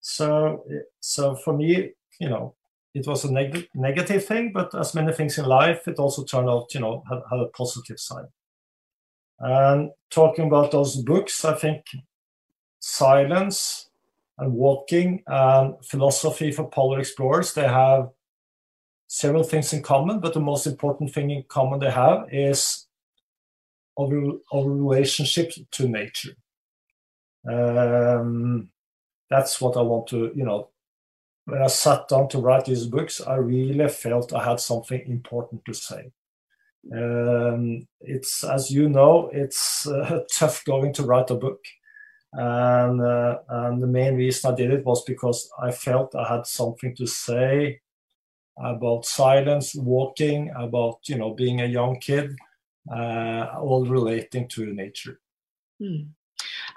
So, 0.00 0.64
so 1.00 1.36
for 1.36 1.56
me, 1.56 1.92
you 2.18 2.28
know, 2.28 2.54
it 2.94 3.06
was 3.06 3.24
a 3.24 3.32
neg- 3.32 3.68
negative 3.74 4.24
thing, 4.24 4.52
but 4.52 4.74
as 4.74 4.94
many 4.94 5.12
things 5.12 5.38
in 5.38 5.44
life, 5.44 5.86
it 5.86 5.98
also 5.98 6.24
turned 6.24 6.48
out, 6.48 6.74
you 6.74 6.80
know, 6.80 7.04
had, 7.08 7.20
had 7.30 7.40
a 7.40 7.46
positive 7.46 8.00
side. 8.00 8.26
And 9.38 9.90
talking 10.10 10.46
about 10.46 10.70
those 10.70 10.96
books, 10.96 11.44
I 11.44 11.54
think 11.54 11.84
Silence 12.78 13.90
and 14.38 14.52
Walking 14.52 15.22
and 15.26 15.74
Philosophy 15.84 16.50
for 16.50 16.68
Polar 16.68 16.98
Explorers, 16.98 17.54
they 17.54 17.68
have 17.68 18.10
several 19.06 19.42
things 19.42 19.72
in 19.72 19.82
common, 19.82 20.20
but 20.20 20.34
the 20.34 20.40
most 20.40 20.66
important 20.66 21.12
thing 21.12 21.30
in 21.30 21.44
common 21.48 21.80
they 21.80 21.90
have 21.90 22.26
is 22.32 22.86
our, 23.98 24.08
our 24.52 24.68
relationship 24.68 25.52
to 25.72 25.88
nature. 25.88 26.32
Um, 27.48 28.70
that's 29.28 29.60
what 29.60 29.76
I 29.76 29.82
want 29.82 30.08
to, 30.08 30.32
you 30.34 30.44
know, 30.44 30.68
when 31.44 31.62
I 31.62 31.68
sat 31.68 32.08
down 32.08 32.28
to 32.28 32.38
write 32.38 32.66
these 32.66 32.86
books, 32.86 33.20
I 33.20 33.36
really 33.36 33.88
felt 33.88 34.32
I 34.32 34.44
had 34.44 34.60
something 34.60 35.02
important 35.06 35.64
to 35.64 35.74
say. 35.74 36.12
Um, 36.92 37.86
it's, 38.00 38.44
as 38.44 38.70
you 38.70 38.88
know, 38.88 39.30
it's 39.32 39.86
uh, 39.86 40.20
tough 40.32 40.64
going 40.64 40.92
to 40.94 41.02
write 41.02 41.30
a 41.30 41.34
book. 41.34 41.60
And, 42.32 43.00
uh, 43.00 43.38
and 43.48 43.82
the 43.82 43.86
main 43.86 44.16
reason 44.16 44.52
I 44.52 44.56
did 44.56 44.70
it 44.70 44.84
was 44.84 45.02
because 45.04 45.50
I 45.60 45.72
felt 45.72 46.14
I 46.14 46.28
had 46.28 46.46
something 46.46 46.94
to 46.96 47.06
say 47.06 47.80
about 48.62 49.06
silence, 49.06 49.74
walking, 49.74 50.50
about 50.56 50.98
you 51.08 51.16
know 51.16 51.32
being 51.32 51.60
a 51.60 51.66
young 51.66 51.98
kid, 51.98 52.36
uh, 52.92 53.46
all 53.58 53.86
relating 53.86 54.48
to 54.48 54.66
nature. 54.66 55.18
Hmm. 55.80 56.02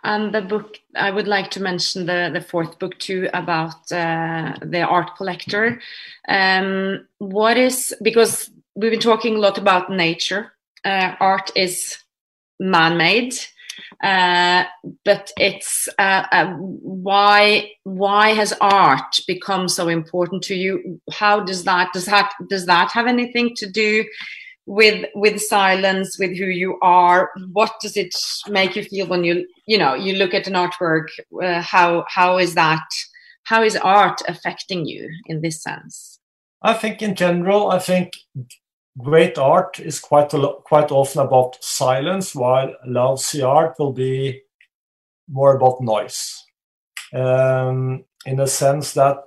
And 0.04 0.34
the 0.34 0.42
book, 0.42 0.78
I 0.96 1.12
would 1.12 1.28
like 1.28 1.50
to 1.52 1.62
mention 1.62 2.06
the, 2.06 2.30
the 2.34 2.42
fourth 2.42 2.78
book 2.78 3.00
too 3.00 3.30
about 3.34 3.90
uh, 3.92 4.54
the 4.62 4.82
art 4.82 5.16
collector. 5.16 5.80
Um, 6.28 7.08
what 7.20 7.58
is, 7.58 7.96
because 8.02 8.50
we've 8.76 8.92
been 8.92 9.00
talking 9.00 9.36
a 9.36 9.40
lot 9.40 9.58
about 9.58 9.90
nature, 9.90 10.54
uh, 10.84 11.16
art 11.20 11.52
is 11.56 11.98
man 12.60 12.98
made. 12.98 13.34
Uh, 14.04 14.66
but 15.06 15.32
it's 15.38 15.88
uh, 15.98 16.26
uh, 16.32 16.54
why 16.58 17.72
why 17.84 18.30
has 18.30 18.54
art 18.62 19.20
become 19.28 19.68
so 19.68 19.88
important 19.88 20.44
to 20.44 20.56
you? 20.56 21.00
How 21.12 21.40
does 21.40 21.64
that 21.64 21.92
does 21.94 22.06
that 22.06 22.32
does 22.50 22.66
that 22.66 22.92
have 22.92 23.08
anything 23.08 23.56
to 23.56 23.72
do 23.72 24.06
with 24.66 25.06
with 25.14 25.42
silence 25.42 26.18
with 26.18 26.38
who 26.38 26.46
you 26.46 26.80
are 26.82 27.30
what 27.52 27.74
does 27.82 27.98
it 27.98 28.16
make 28.48 28.76
you 28.76 28.84
feel 28.84 29.06
when 29.08 29.24
you 29.24 29.46
you 29.68 29.78
know 29.78 29.94
you 29.94 30.16
look 30.16 30.34
at 30.34 30.48
an 30.48 30.54
artwork 30.54 31.08
uh, 31.44 31.62
how 31.62 32.06
how 32.08 32.38
is 32.38 32.56
that 32.56 32.84
how 33.44 33.62
is 33.62 33.76
art 33.76 34.22
affecting 34.30 34.86
you 34.86 35.10
in 35.26 35.42
this 35.42 35.62
sense? 35.62 36.18
I 36.62 36.74
think 36.74 37.02
in 37.02 37.14
general 37.16 37.72
i 37.72 37.80
think 37.80 38.14
great 38.98 39.38
art 39.38 39.80
is 39.80 40.00
quite 40.00 40.34
a 40.34 40.38
lo- 40.38 40.62
quite 40.66 40.92
often 40.92 41.22
about 41.22 41.62
silence 41.64 42.36
while 42.36 42.74
lousy 42.86 43.42
art 43.42 43.76
will 43.80 43.94
be 43.94 44.42
more 45.30 45.56
about 45.56 45.82
noise. 45.82 46.46
Um, 47.14 48.06
in 48.26 48.38
the 48.38 48.48
sense 48.48 48.94
that 48.94 49.18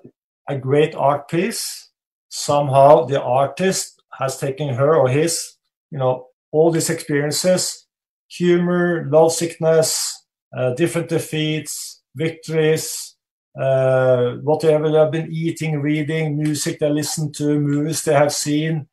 a 0.49 0.57
great 0.57 0.94
art 0.94 1.29
piece 1.29 1.90
somehow 2.29 3.05
the 3.05 3.22
artist 3.22 3.96
has 4.19 4.39
taken 4.39 4.69
her 4.75 4.97
or 4.97 5.09
his, 5.09 5.57
you 5.91 5.99
know, 5.99 6.27
all 6.53 6.71
these 6.71 6.91
experiences, 6.91 7.87
humor, 8.29 9.07
love 9.11 9.33
sickness, 9.33 10.25
uh, 10.57 10.75
different 10.75 11.09
defeats, 11.09 12.03
victories, 12.15 13.17
uh, 13.61 14.35
whatever 14.43 14.91
they 14.91 14.99
have 14.99 15.13
been 15.13 15.31
eating, 15.31 15.81
reading, 15.81 16.39
music 16.39 16.79
they 16.79 16.91
listen 16.91 17.33
to, 17.33 17.59
movies 17.59 18.03
they 18.03 18.15
have 18.15 18.33
seen, 18.33 18.87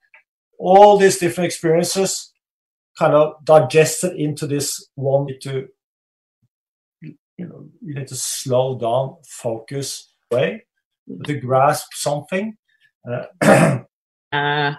all 0.60 0.98
these 0.98 1.18
different 1.18 1.46
experiences 1.46 2.34
kind 2.98 3.14
of 3.14 3.34
digested 3.44 4.16
into 4.16 4.46
this 4.46 4.88
one 4.96 5.28
to 5.42 5.68
you 7.02 7.48
know 7.48 7.68
you 7.82 7.96
need 7.96 8.08
to 8.08 8.16
slow 8.16 8.78
down 8.78 9.16
focus 9.28 10.14
way 10.32 10.64
to 11.26 11.34
grasp 11.36 11.88
something. 11.94 12.56
Uh, 13.10 13.80
uh, 14.32 14.76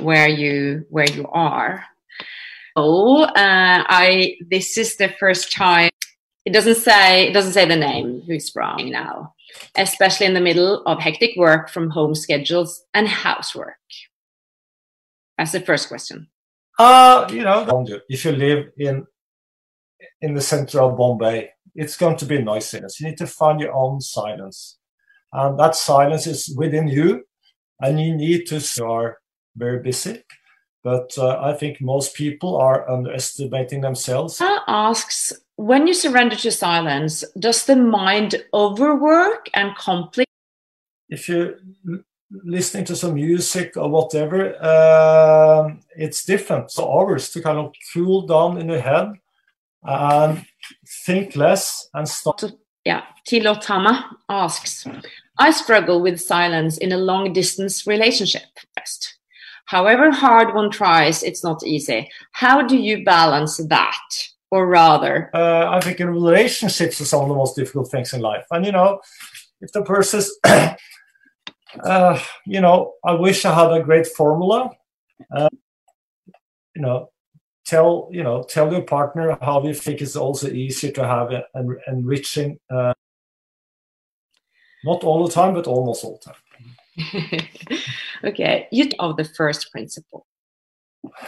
where 0.00 0.28
you 0.28 0.86
where 0.90 1.10
you 1.10 1.26
are. 1.28 1.84
Oh, 2.76 3.22
uh, 3.22 3.32
I 3.88 4.36
this 4.50 4.78
is 4.78 4.96
the 4.96 5.12
first 5.20 5.52
time. 5.52 5.90
It 6.44 6.52
doesn't 6.52 6.76
say 6.76 7.28
it 7.28 7.32
doesn't 7.32 7.52
say 7.52 7.66
the 7.66 7.76
name 7.76 8.22
who's 8.26 8.52
wrong 8.54 8.90
now, 8.90 9.34
especially 9.76 10.26
in 10.26 10.34
the 10.34 10.40
middle 10.40 10.82
of 10.86 11.00
hectic 11.00 11.32
work 11.36 11.70
from 11.70 11.90
home 11.90 12.14
schedules 12.14 12.84
and 12.94 13.08
housework. 13.08 13.76
That's 15.36 15.52
the 15.52 15.60
first 15.60 15.88
question. 15.88 16.28
Uh, 16.78 17.28
you 17.30 17.42
know, 17.42 17.86
if 18.08 18.24
you 18.24 18.32
live 18.32 18.66
in 18.76 19.04
in 20.20 20.34
the 20.34 20.40
center 20.40 20.80
of 20.80 20.96
Bombay, 20.96 21.50
it's 21.74 21.96
going 21.96 22.16
to 22.16 22.24
be 22.24 22.40
noisiness. 22.40 23.00
You 23.00 23.08
need 23.08 23.18
to 23.18 23.26
find 23.26 23.60
your 23.60 23.74
own 23.74 24.00
silence, 24.00 24.78
and 25.32 25.58
that 25.58 25.74
silence 25.74 26.26
is 26.26 26.54
within 26.56 26.88
you, 26.88 27.24
and 27.80 28.00
you 28.00 28.16
need 28.16 28.46
to 28.46 28.60
start 28.60 29.16
very 29.58 29.80
busy. 29.80 30.22
But 30.84 31.18
uh, 31.18 31.40
I 31.40 31.54
think 31.54 31.80
most 31.80 32.14
people 32.14 32.56
are 32.56 32.88
underestimating 32.88 33.80
themselves. 33.80 34.40
asks 34.68 35.32
when 35.56 35.88
you 35.88 35.94
surrender 35.94 36.36
to 36.36 36.52
silence, 36.52 37.24
does 37.38 37.66
the 37.66 37.74
mind 37.74 38.36
overwork 38.54 39.48
and 39.54 39.76
complete? 39.76 40.28
If 41.08 41.28
you're 41.28 41.56
listening 42.30 42.84
to 42.84 42.96
some 42.96 43.14
music 43.14 43.76
or 43.76 43.88
whatever, 43.88 44.54
uh, 44.62 45.74
it's 45.96 46.24
different. 46.24 46.70
So 46.70 46.90
hours 46.90 47.30
to 47.30 47.42
kind 47.42 47.58
of 47.58 47.72
cool 47.92 48.26
down 48.26 48.58
in 48.58 48.68
the 48.68 48.80
head 48.80 49.14
and 49.82 50.46
think 51.04 51.34
less 51.34 51.88
and 51.92 52.08
stop. 52.08 52.40
Yeah, 52.84 53.02
Tilotama 53.26 54.04
asks, 54.28 54.86
I 55.38 55.50
struggle 55.50 56.00
with 56.00 56.20
silence 56.20 56.78
in 56.78 56.92
a 56.92 56.96
long 56.96 57.32
distance 57.32 57.86
relationship. 57.86 58.44
First 58.76 59.17
however 59.68 60.10
hard 60.10 60.54
one 60.54 60.70
tries, 60.70 61.22
it's 61.22 61.44
not 61.44 61.64
easy. 61.64 62.10
How 62.32 62.66
do 62.66 62.76
you 62.76 63.04
balance 63.04 63.58
that? 63.68 64.08
Or 64.50 64.66
rather, 64.66 65.30
uh, 65.34 65.68
I 65.68 65.80
think 65.80 66.00
in 66.00 66.08
relationships 66.08 67.00
are 67.02 67.04
some 67.04 67.22
of 67.22 67.28
the 67.28 67.34
most 67.34 67.54
difficult 67.54 67.90
things 67.90 68.14
in 68.14 68.22
life. 68.22 68.46
And 68.50 68.64
you 68.64 68.72
know, 68.72 69.00
if 69.60 69.72
the 69.72 69.82
person 69.82 70.20
is, 70.20 70.38
uh, 71.84 72.18
you 72.46 72.62
know, 72.62 72.94
I 73.04 73.12
wish 73.12 73.44
I 73.44 73.54
had 73.54 73.78
a 73.78 73.84
great 73.84 74.06
formula. 74.06 74.70
Uh, 75.30 75.50
you 76.74 76.80
know, 76.80 77.10
tell 77.66 78.08
you 78.10 78.22
know, 78.22 78.42
tell 78.42 78.72
your 78.72 78.82
partner 78.82 79.36
how 79.42 79.62
you 79.62 79.74
think 79.74 80.00
it's 80.00 80.16
also 80.16 80.48
easier 80.48 80.92
to 80.92 81.06
have 81.06 81.30
an 81.30 81.76
enriching. 81.86 82.58
Uh, 82.70 82.94
not 84.84 85.04
all 85.04 85.26
the 85.26 85.34
time, 85.34 85.52
but 85.52 85.66
almost 85.66 86.04
all 86.04 86.18
the 86.24 86.32
time. 86.32 86.40
okay, 88.24 88.68
you 88.70 88.90
of 88.98 89.16
the 89.16 89.24
first 89.24 89.70
principle. 89.72 90.26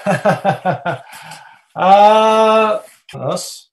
uh, 0.06 1.00
us 3.14 3.70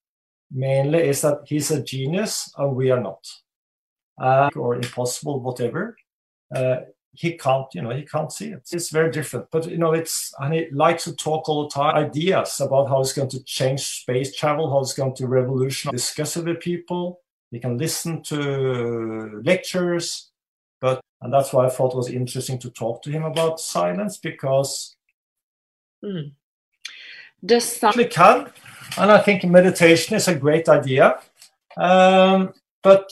mainly 0.52 1.08
is 1.08 1.22
that 1.22 1.42
he's 1.46 1.72
a 1.72 1.82
genius 1.84 2.52
and 2.58 2.76
we 2.76 2.92
are 2.92 3.02
not, 3.02 3.26
uh, 4.22 4.50
or 4.56 4.76
impossible, 4.76 5.40
whatever. 5.42 5.98
Uh, 6.56 6.78
he 7.14 7.36
can't, 7.36 7.66
you 7.74 7.82
know, 7.82 7.90
he 7.90 8.04
can't 8.04 8.32
see 8.32 8.50
it. 8.50 8.70
It's 8.72 8.92
very 8.92 9.10
different. 9.10 9.48
But 9.52 9.68
you 9.68 9.78
know, 9.78 9.94
it's 9.94 10.34
and 10.40 10.54
he 10.54 10.68
likes 10.72 11.06
to 11.06 11.16
talk 11.16 11.50
all 11.50 11.64
the 11.64 11.74
time, 11.74 11.96
ideas 11.96 12.62
about 12.62 12.90
how 12.90 13.02
it's 13.02 13.14
going 13.14 13.30
to 13.30 13.44
change 13.44 13.82
space 13.82 14.36
travel, 14.36 14.70
how 14.70 14.82
it's 14.82 14.94
going 14.94 15.16
to 15.16 15.28
revolutionize, 15.28 16.00
discuss 16.00 16.38
it 16.38 16.46
with 16.46 16.60
people. 16.60 17.22
He 17.50 17.60
can 17.60 17.78
listen 17.78 18.22
to 18.24 19.42
lectures, 19.44 20.32
and 21.22 21.34
that's 21.34 21.52
why 21.52 21.66
I 21.66 21.70
thought 21.70 21.94
it 21.94 21.98
was 21.98 22.10
interesting 22.10 22.60
to 22.60 22.70
talk 22.70 23.02
to 23.04 23.12
him 23.12 23.24
about 23.24 23.60
silence 23.60 24.18
because 24.18 24.96
mm. 26.04 26.32
sun 27.66 27.94
can, 28.06 28.52
and 28.98 29.12
I 29.12 29.20
think 29.20 29.44
meditation 29.44 30.16
is 30.16 30.28
a 30.28 30.36
great 30.36 30.70
idea, 30.70 31.20
um, 31.78 32.54
but 32.84 33.12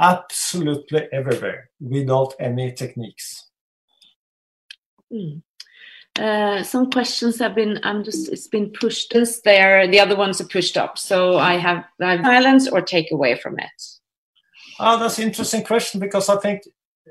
absolutely 0.00 1.08
everywhere 1.12 1.70
without 1.80 2.34
any 2.38 2.72
techniques. 2.72 3.46
Mm. 5.12 5.42
Uh, 6.18 6.64
some 6.64 6.90
questions 6.90 7.38
have 7.38 7.54
been 7.54 7.78
i'm 7.84 8.02
just 8.02 8.28
it's 8.30 8.48
been 8.48 8.70
pushed 8.70 9.08
there 9.42 9.86
the 9.86 10.00
other 10.00 10.16
ones 10.16 10.40
are 10.40 10.48
pushed 10.48 10.76
up 10.76 10.98
so 10.98 11.38
i 11.38 11.54
have 11.54 11.84
I 12.00 12.16
have 12.16 12.24
silence 12.24 12.66
or 12.66 12.80
take 12.80 13.12
away 13.12 13.36
from 13.36 13.56
it 13.60 13.97
Oh, 14.80 14.98
that's 14.98 15.18
an 15.18 15.24
interesting 15.24 15.64
question 15.64 16.00
because 16.00 16.28
I 16.28 16.36
think 16.36 16.62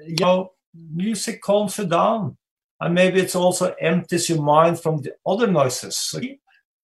you 0.05 0.15
know 0.19 0.51
music 0.73 1.41
calms 1.41 1.77
you 1.77 1.85
down, 1.85 2.37
and 2.79 2.93
maybe 2.93 3.19
it 3.21 3.35
also 3.35 3.75
empties 3.79 4.29
your 4.29 4.41
mind 4.41 4.79
from 4.79 5.01
the 5.01 5.13
other 5.25 5.47
noises. 5.47 6.15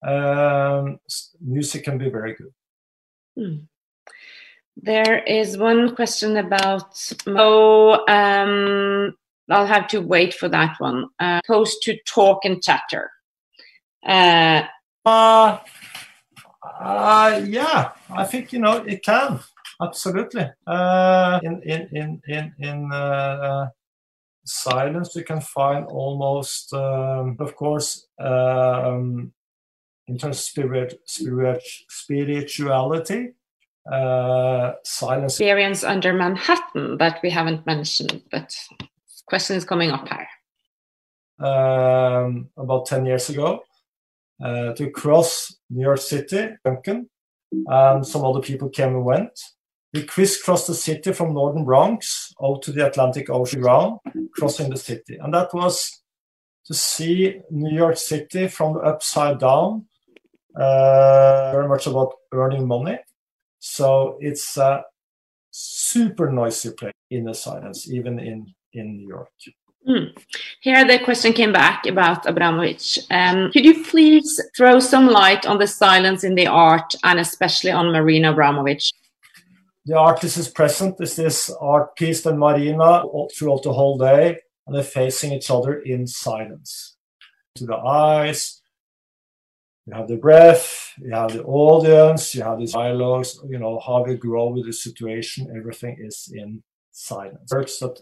Um, 0.05 0.99
music 1.39 1.85
can 1.85 1.97
be 1.97 2.09
very 2.09 2.35
good. 2.35 2.53
Hmm. 3.37 3.65
There 4.75 5.23
is 5.23 5.57
one 5.57 5.95
question 5.95 6.37
about 6.37 7.13
oh, 7.27 8.05
um, 8.07 9.15
I'll 9.49 9.65
have 9.67 9.87
to 9.89 10.01
wait 10.01 10.33
for 10.33 10.49
that 10.49 10.75
one. 10.79 11.09
Uh, 11.19 11.39
opposed 11.43 11.81
to 11.83 11.97
talk 12.05 12.43
and 12.43 12.61
chatter. 12.61 13.11
Uh, 14.05 14.63
uh, 15.05 15.59
uh, 16.79 17.41
yeah, 17.45 17.91
I 18.09 18.25
think 18.25 18.51
you 18.51 18.59
know 18.59 18.77
it 18.77 19.03
can 19.03 19.39
absolutely. 19.83 20.49
Uh, 20.65 21.39
in 21.43 21.61
in 21.63 21.89
in 21.91 22.21
in 22.27 22.53
in 22.59 22.91
uh, 22.91 23.67
silence, 24.45 25.15
we 25.15 25.23
can 25.23 25.41
find 25.41 25.85
almost, 25.87 26.73
um, 26.73 27.35
of 27.39 27.55
course, 27.55 28.07
um, 28.19 29.31
in 30.07 30.17
terms 30.17 30.37
of 30.37 30.43
spirit, 30.43 31.01
spirit, 31.05 31.61
spirituality. 31.89 33.33
uh, 33.91 34.73
silence. 34.83 35.33
Experience 35.33 35.83
under 35.83 36.13
Manhattan 36.13 36.97
that 36.97 37.19
we 37.21 37.29
haven't 37.29 37.65
mentioned, 37.65 38.21
but 38.31 38.55
question 39.25 39.57
is 39.57 39.65
coming 39.65 39.91
up 39.91 40.07
here. 40.07 40.27
Um, 41.45 42.49
about 42.55 42.85
10 42.85 43.05
years 43.05 43.29
ago, 43.29 43.63
uh, 44.43 44.73
to 44.73 44.89
cross 44.89 45.55
New 45.69 45.81
York 45.81 45.99
City, 45.99 46.55
Duncan, 46.63 47.09
and 47.51 48.05
some 48.05 48.23
other 48.23 48.39
people 48.39 48.69
came 48.69 48.95
and 48.95 49.05
went. 49.05 49.39
We 49.93 50.03
crisscrossed 50.03 50.67
the 50.67 50.73
city 50.73 51.13
from 51.13 51.33
northern 51.33 51.65
Bronx 51.65 52.33
out 52.43 52.63
to 52.63 52.71
the 52.71 52.87
Atlantic 52.87 53.29
Ocean 53.29 53.61
ground, 53.61 53.99
crossing 54.33 54.69
the 54.69 54.77
city. 54.77 55.17
And 55.21 55.33
that 55.33 55.53
was 55.53 56.01
to 56.65 56.73
see 56.73 57.41
New 57.51 57.75
York 57.75 57.97
City 57.97 58.47
from 58.47 58.73
the 58.73 58.79
upside 58.79 59.39
down, 59.39 59.85
uh, 60.55 61.51
very 61.51 61.67
much 61.67 61.85
about 61.85 62.13
earning 62.31 62.67
money. 62.67 62.97
So 63.59 64.17
it's 64.19 64.57
a 64.57 64.83
super 65.51 66.31
noisy 66.31 66.71
place 66.71 66.93
in 67.11 67.25
the 67.25 67.33
silence, 67.33 67.89
even 67.91 68.19
in, 68.19 68.53
in 68.73 68.97
New 68.97 69.07
York. 69.07 69.29
Mm. 69.87 70.17
Here 70.61 70.87
the 70.87 70.99
question 71.03 71.33
came 71.33 71.51
back 71.51 71.85
about 71.85 72.25
Abramovich. 72.25 72.99
Um, 73.11 73.51
could 73.51 73.65
you 73.65 73.83
please 73.83 74.41
throw 74.55 74.79
some 74.79 75.07
light 75.07 75.45
on 75.45 75.57
the 75.57 75.67
silence 75.67 76.23
in 76.23 76.35
the 76.35 76.47
art 76.47 76.95
and 77.03 77.19
especially 77.19 77.71
on 77.71 77.91
Marina 77.91 78.31
Abramovich? 78.31 78.91
The 79.85 79.97
artist 79.97 80.37
is 80.37 80.47
present. 80.47 80.99
Is 81.01 81.15
this 81.15 81.49
art 81.59 81.95
piece 81.95 82.25
and 82.25 82.39
Marina 82.39 83.03
throughout 83.35 83.63
the 83.63 83.73
whole 83.73 83.97
day, 83.97 84.39
and 84.65 84.75
they're 84.75 84.83
facing 84.83 85.33
each 85.33 85.51
other 85.51 85.81
in 85.81 86.07
silence. 86.07 86.95
To 87.55 87.65
the 87.65 87.75
eyes, 87.75 88.61
you 89.85 89.93
have 89.93 90.07
the 90.07 90.15
breath, 90.15 90.93
you 90.97 91.11
have 91.11 91.33
the 91.33 91.43
audience, 91.43 92.33
you 92.33 92.43
have 92.43 92.59
these 92.59 92.71
dialogues, 92.71 93.37
you 93.47 93.59
know, 93.59 93.79
how 93.85 94.03
we 94.03 94.15
grow 94.15 94.47
with 94.47 94.65
the 94.65 94.73
situation, 94.73 95.53
everything 95.55 95.97
is 95.99 96.31
in 96.33 96.63
silence. 96.91 97.51
Works 97.51 97.79
that 97.79 97.99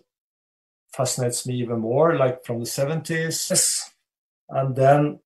fascinates 0.93 1.47
me 1.47 1.55
even 1.55 1.79
more, 1.79 2.15
like 2.17 2.45
from 2.45 2.59
the 2.59 2.65
70s. 2.65 3.89
And 4.49 4.75
then 4.75 5.19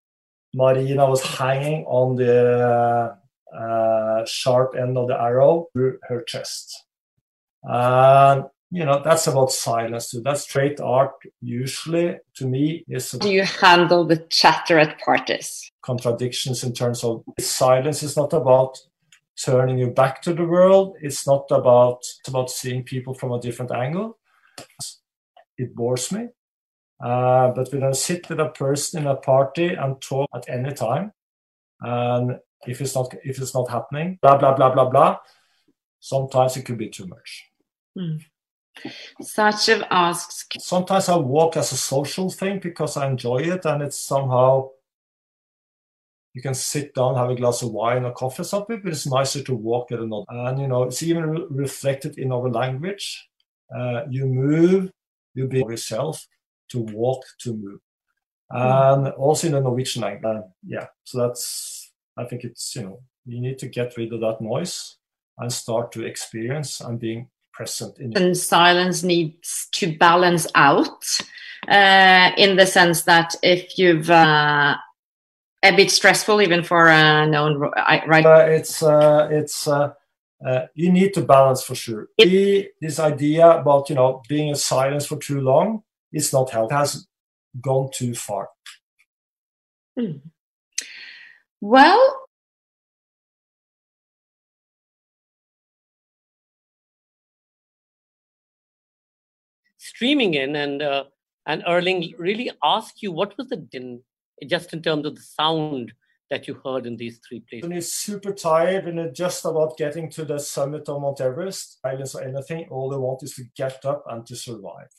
Marina 0.54 1.10
was 1.10 1.22
hanging 1.22 1.84
on 1.86 2.16
the 2.16 3.18
sharp 4.26 4.76
end 4.76 4.98
of 4.98 5.08
the 5.08 5.20
arrow 5.20 5.68
through 5.74 5.98
her 6.08 6.22
chest. 6.24 6.84
And 7.64 8.46
you 8.72 8.84
know 8.84 9.02
that's 9.04 9.28
about 9.28 9.52
silence 9.52 10.10
too. 10.10 10.22
That's 10.22 10.42
straight 10.42 10.80
art. 10.80 11.12
Usually, 11.42 12.18
to 12.38 12.46
me, 12.46 12.84
is 12.88 13.12
do 13.12 13.32
you 13.32 13.44
handle 13.44 14.06
the 14.06 14.18
chatter 14.30 14.78
at 14.78 15.00
parties? 15.00 15.72
Contradictions 15.82 16.64
in 16.64 16.74
terms 16.74 17.04
of 17.04 17.24
silence 17.40 18.04
is 18.04 18.18
not 18.18 18.34
about 18.34 18.78
turning 19.44 19.78
you 19.78 19.92
back 19.92 20.22
to 20.24 20.34
the 20.34 20.46
world. 20.46 20.96
It's 21.02 21.28
not 21.28 21.46
about 21.52 22.00
it's 22.00 22.28
about 22.28 22.50
seeing 22.50 22.84
people 22.84 23.14
from 23.14 23.32
a 23.32 23.40
different 23.40 23.72
angle 23.72 24.18
it 25.58 25.76
bores 25.76 26.12
me. 26.12 26.28
Uh, 27.04 27.50
but 27.50 27.70
we 27.72 27.80
don't 27.80 27.96
sit 27.96 28.30
with 28.30 28.40
a 28.40 28.50
person 28.50 29.02
in 29.02 29.08
a 29.08 29.16
party 29.16 29.74
and 29.74 30.02
talk 30.02 30.30
at 30.34 30.50
any 30.50 30.72
time. 30.72 31.12
And 31.82 32.40
if 32.68 32.82
it's 32.82 32.96
not 32.96 33.14
if 33.24 33.40
it's 33.40 33.54
not 33.54 33.70
happening, 33.70 34.20
blah 34.22 34.38
blah 34.38 34.56
blah 34.56 34.74
blah 34.74 34.90
blah. 34.90 35.18
Sometimes 36.00 36.58
it 36.58 36.64
could 36.64 36.78
be 36.78 36.90
too 36.90 37.08
much. 37.08 37.46
Mm. 37.98 38.24
Sachev 39.22 39.88
asks. 39.90 40.46
Sometimes 40.60 41.10
I 41.10 41.16
walk 41.16 41.58
as 41.58 41.72
a 41.72 41.78
social 41.78 42.30
thing 42.30 42.60
because 42.60 42.98
I 42.98 43.08
enjoy 43.08 43.38
it, 43.38 43.66
and 43.66 43.82
it's 43.82 44.00
somehow 44.00 44.70
you 46.34 46.42
can 46.42 46.54
sit 46.54 46.94
down, 46.94 47.16
have 47.16 47.30
a 47.30 47.36
glass 47.36 47.62
of 47.62 47.72
wine 47.72 48.04
or 48.04 48.12
coffee 48.12 48.42
or 48.42 48.46
something, 48.46 48.82
but 48.84 48.92
it's 48.92 49.08
nicer 49.08 49.42
to 49.44 49.56
walk 49.56 49.90
with 49.90 50.02
another. 50.02 50.26
And 50.30 50.60
you 50.60 50.68
know, 50.68 50.84
it's 50.84 51.02
even 51.02 51.30
re- 51.30 51.46
reflected 51.50 52.18
in 52.18 52.32
our 52.32 52.50
language. 52.50 53.28
Uh, 53.74 54.02
you 54.10 54.26
move 54.26 54.92
you 55.36 55.48
be 55.48 55.60
yourself 55.60 56.26
to 56.70 56.80
walk 56.80 57.24
to 57.40 57.54
move 57.54 57.80
and 58.50 59.10
also 59.10 59.48
in 59.48 59.54
the 59.54 59.60
norwegian 59.60 60.02
language 60.02 60.38
uh, 60.38 60.42
yeah 60.66 60.88
so 61.04 61.20
that's 61.20 61.85
i 62.18 62.24
think 62.24 62.44
it's 62.44 62.76
you 62.76 62.84
know 62.84 63.00
you 63.26 63.42
need 63.42 63.58
to 63.58 63.68
get 63.68 63.96
rid 63.98 64.14
of 64.14 64.22
that 64.22 64.42
noise 64.42 64.98
and 65.38 65.52
start 65.52 65.92
to 65.92 66.06
experience 66.06 66.82
and 66.82 67.00
being 67.00 67.30
present 67.54 67.98
in 68.00 68.16
and 68.18 68.38
silence 68.38 69.04
needs 69.04 69.68
to 69.72 69.98
balance 69.98 70.48
out 70.56 71.06
uh, 71.68 72.32
in 72.38 72.58
the 72.58 72.66
sense 72.66 73.04
that 73.04 73.36
if 73.42 73.78
you've 73.78 74.10
uh, 74.10 74.76
a 75.64 75.76
bit 75.76 75.90
stressful 75.90 76.42
even 76.42 76.64
for 76.64 76.88
a 76.88 77.26
known 77.26 77.58
right 77.58 78.26
uh, 78.26 78.46
it's 78.48 78.84
uh, 78.84 79.28
it's 79.32 79.68
uh, 79.68 79.92
uh, 80.46 80.68
you 80.76 80.92
need 80.92 81.14
to 81.14 81.22
balance 81.22 81.64
for 81.64 81.76
sure. 81.76 82.10
It, 82.18 82.74
this 82.82 83.00
idea 83.00 83.50
about 83.50 83.90
you 83.90 83.96
know 83.96 84.22
being 84.28 84.50
in 84.50 84.56
silence 84.56 85.06
for 85.06 85.18
too 85.18 85.42
long 85.42 85.84
is 86.12 86.34
not 86.34 86.52
healthy. 86.52 86.74
It 86.74 86.78
has 86.78 87.08
gone 87.62 87.90
too 87.94 88.14
far. 88.14 88.50
Hmm. 89.98 90.18
Well, 91.68 92.28
streaming 99.78 100.36
in 100.36 100.56
and 100.56 100.84
uh, 100.84 101.06
and 101.48 101.64
Erling 101.66 102.14
really 102.20 102.52
ask 102.64 103.02
you 103.02 103.12
what 103.12 103.36
was 103.40 103.48
the 103.48 103.58
din 103.58 104.04
just 104.46 104.74
in 104.74 104.84
terms 104.84 105.08
of 105.08 105.16
the 105.16 105.22
sound 105.22 105.92
that 106.30 106.48
you 106.48 106.62
heard 106.64 106.86
in 106.86 106.98
these 106.98 107.20
three 107.28 107.40
places? 107.40 107.64
When 107.64 107.72
you're 107.72 107.82
super 107.82 108.32
tired 108.32 108.86
and 108.86 109.16
just 109.16 109.44
about 109.44 109.76
getting 109.76 110.12
to 110.12 110.24
the 110.24 110.38
summit 110.38 110.88
of 110.88 111.02
Mount 111.02 111.20
Everest, 111.20 111.82
silence 111.82 112.14
or 112.14 112.22
anything, 112.22 112.68
all 112.70 112.92
they 112.92 112.98
want 112.98 113.24
is 113.24 113.34
to 113.38 113.44
get 113.58 113.84
up 113.86 114.04
and 114.08 114.24
to 114.28 114.36
survive. 114.36 114.92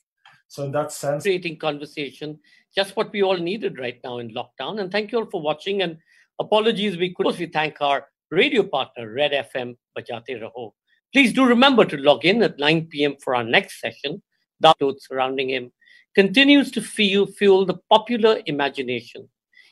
So 0.49 0.65
in 0.65 0.73
that 0.73 0.91
sense, 0.91 1.23
creating 1.23 1.59
conversation, 1.59 2.41
just 2.75 2.97
what 2.97 3.13
we 3.13 3.23
all 3.23 3.37
needed 3.37 3.79
right 3.79 4.01
now 4.03 4.19
in 4.19 4.35
lockdown. 4.35 4.81
And 4.81 4.91
thank 4.91 5.13
you 5.13 5.19
all 5.19 5.31
for 5.31 5.41
watching. 5.41 5.83
And 5.83 5.99
apologies, 6.39 6.97
we 6.97 7.15
could 7.15 7.27
we 7.39 7.47
thank 7.47 7.81
our 7.81 8.09
radio 8.31 8.63
partner 8.63 9.13
Red 9.13 9.33
FM 9.33 9.77
Bajate 9.97 10.43
Raho. 10.43 10.73
Please 11.13 11.33
do 11.33 11.45
remember 11.45 11.85
to 11.85 11.97
log 11.97 12.25
in 12.25 12.43
at 12.43 12.59
9 12.59 12.87
p.m. 12.87 13.17
for 13.23 13.35
our 13.35 13.45
next 13.45 13.81
session. 13.81 14.23
The 14.61 14.75
surrounding 14.99 15.51
him 15.51 15.73
continues 16.15 16.71
to 16.73 16.81
feel 16.81 17.27
fuel 17.27 17.67
the 17.67 17.79
popular 17.91 18.41
imagination 18.47 19.29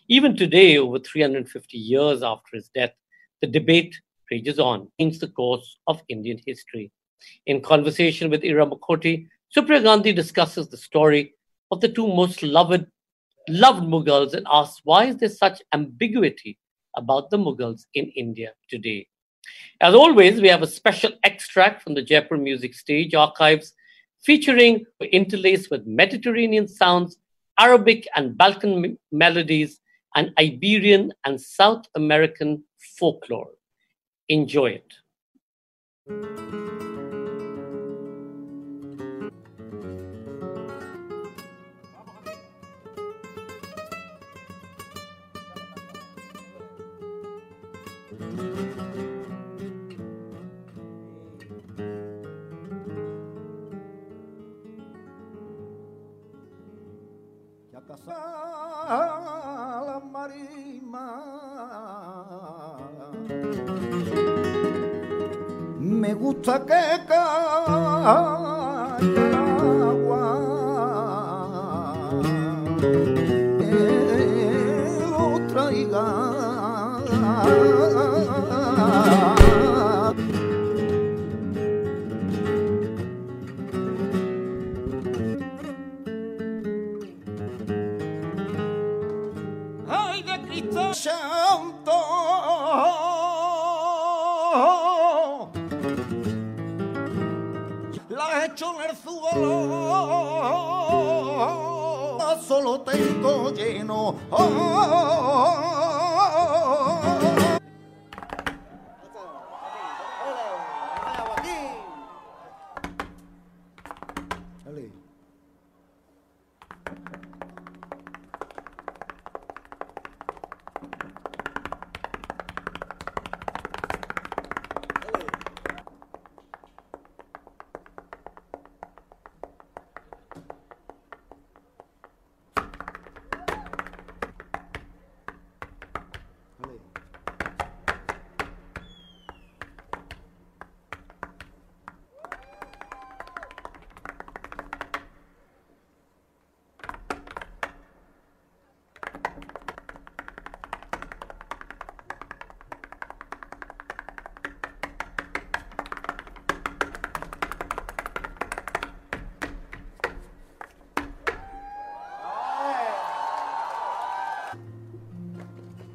even 0.08 0.36
today, 0.36 0.76
over 0.76 0.98
350 0.98 1.78
years 1.78 2.22
after 2.22 2.56
his 2.56 2.68
death, 2.74 2.92
the 3.40 3.46
debate 3.46 3.98
rages 4.30 4.58
on, 4.58 4.88
changed 5.00 5.20
the 5.20 5.28
course 5.28 5.78
of 5.86 6.02
Indian 6.08 6.38
history. 6.44 6.92
In 7.46 7.62
conversation 7.62 8.28
with 8.28 8.44
Ira 8.44 8.66
Mukhoty, 8.66 9.28
Supriya 9.56 9.82
Gandhi 9.82 10.12
discusses 10.12 10.68
the 10.68 10.76
story 10.76 11.34
of 11.70 11.80
the 11.80 11.88
two 11.88 12.06
most 12.06 12.42
loved, 12.42 12.84
loved 13.48 13.82
Mughals 13.82 14.34
and 14.34 14.46
asks 14.50 14.80
why 14.84 15.06
is 15.06 15.16
there 15.16 15.28
such 15.28 15.62
ambiguity 15.72 16.58
about 16.96 17.30
the 17.30 17.36
Mughals 17.36 17.82
in 17.94 18.06
India 18.10 18.52
today. 18.68 19.06
As 19.80 19.94
always, 19.94 20.40
we 20.40 20.48
have 20.48 20.62
a 20.62 20.66
special 20.66 21.12
extract 21.24 21.82
from 21.82 21.94
the 21.94 22.02
Jaipur 22.02 22.36
Music 22.36 22.74
Stage 22.74 23.14
archives 23.14 23.74
featuring 24.24 24.86
interlaced 25.12 25.70
with 25.70 25.86
Mediterranean 25.86 26.66
sounds, 26.66 27.18
Arabic 27.58 28.06
and 28.16 28.36
Balkan 28.36 28.98
melodies, 29.12 29.80
and 30.16 30.32
Iberian 30.38 31.12
and 31.24 31.40
South 31.40 31.84
American 31.94 32.64
folklore. 32.98 33.50
Enjoy 34.28 34.80
it. 36.08 36.63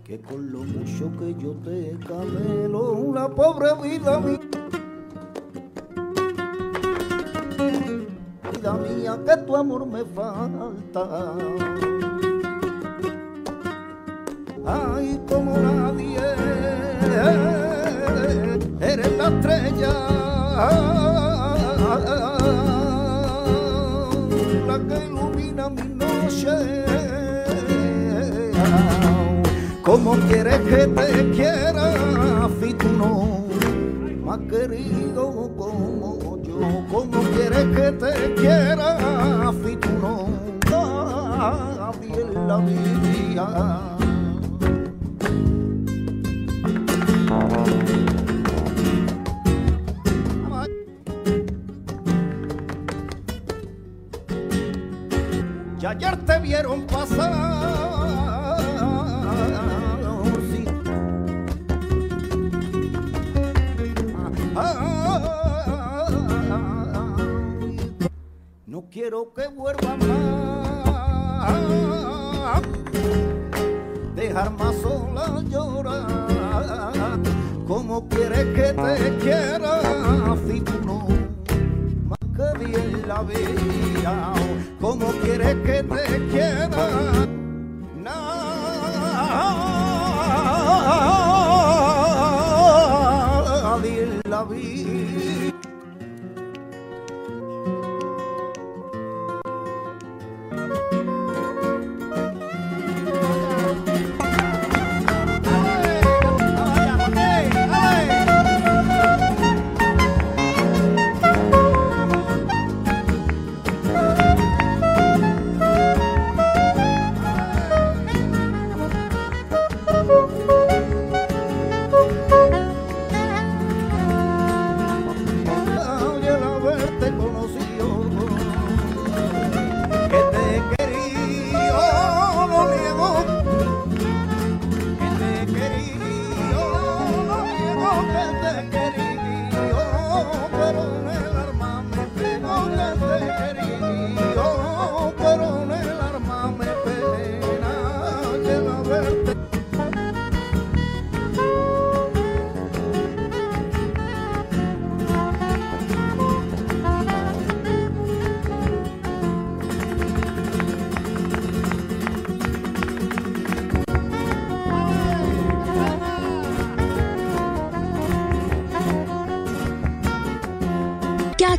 Que 0.10 0.20
con 0.22 0.52
lo 0.52 0.64
mucho 0.64 1.12
que 1.20 1.36
yo 1.36 1.52
te 1.64 1.96
camelo, 2.08 2.94
una 2.94 3.30
pobre 3.30 3.68
vida 3.76 4.20
mía. 4.20 4.40
Vida 8.52 8.74
mía, 8.74 9.20
que 9.24 9.38
tu 9.46 9.56
amor 9.56 9.86
me 9.86 10.04
falta. 10.06 11.69
¿Cómo 29.90 30.16
quieres 30.28 30.60
que 30.60 30.86
te 30.86 31.32
quiera 31.32 32.48
si 32.62 32.74
tú 32.76 32.90
no 32.90 33.48
me 34.24 34.32
has 34.32 34.38
querido 34.42 35.52
como 35.58 36.40
yo? 36.44 36.60
¿Cómo 36.92 37.22
quieres 37.34 37.66
que 37.76 37.92
te 37.94 38.36
quiera 38.36 39.52
si 39.66 39.76
tú 39.78 39.90
no 40.00 40.28
nadie 40.70 42.24
la 42.48 42.58
vida? 42.58 43.98
Y 55.82 55.86
ayer 55.88 56.16
te 56.28 56.40
vieron 56.42 56.86
pasar 56.86 57.89
No 68.80 68.88
quiero 68.90 69.34
que 69.34 69.46
vuelva 69.50 69.98
más, 69.98 71.52
dejar 74.16 74.52
más 74.52 74.74
sola 74.78 75.44
llorar. 75.50 77.20
¿Cómo 77.68 78.08
quieres 78.08 78.46
que 78.56 78.72
te 78.72 79.18
quiera 79.18 79.82
si 80.48 80.62
no 80.86 81.08
más 82.08 82.20
que 82.38 82.58
bien 82.64 83.06
la 83.06 83.22
vida? 83.24 84.34
¿Cómo 84.80 85.08
quieres 85.24 85.56
que 85.56 85.84
te 85.84 86.28
quiera? 86.30 86.88
Nadie 93.62 94.22
la 94.24 94.44
vida. 94.46 95.59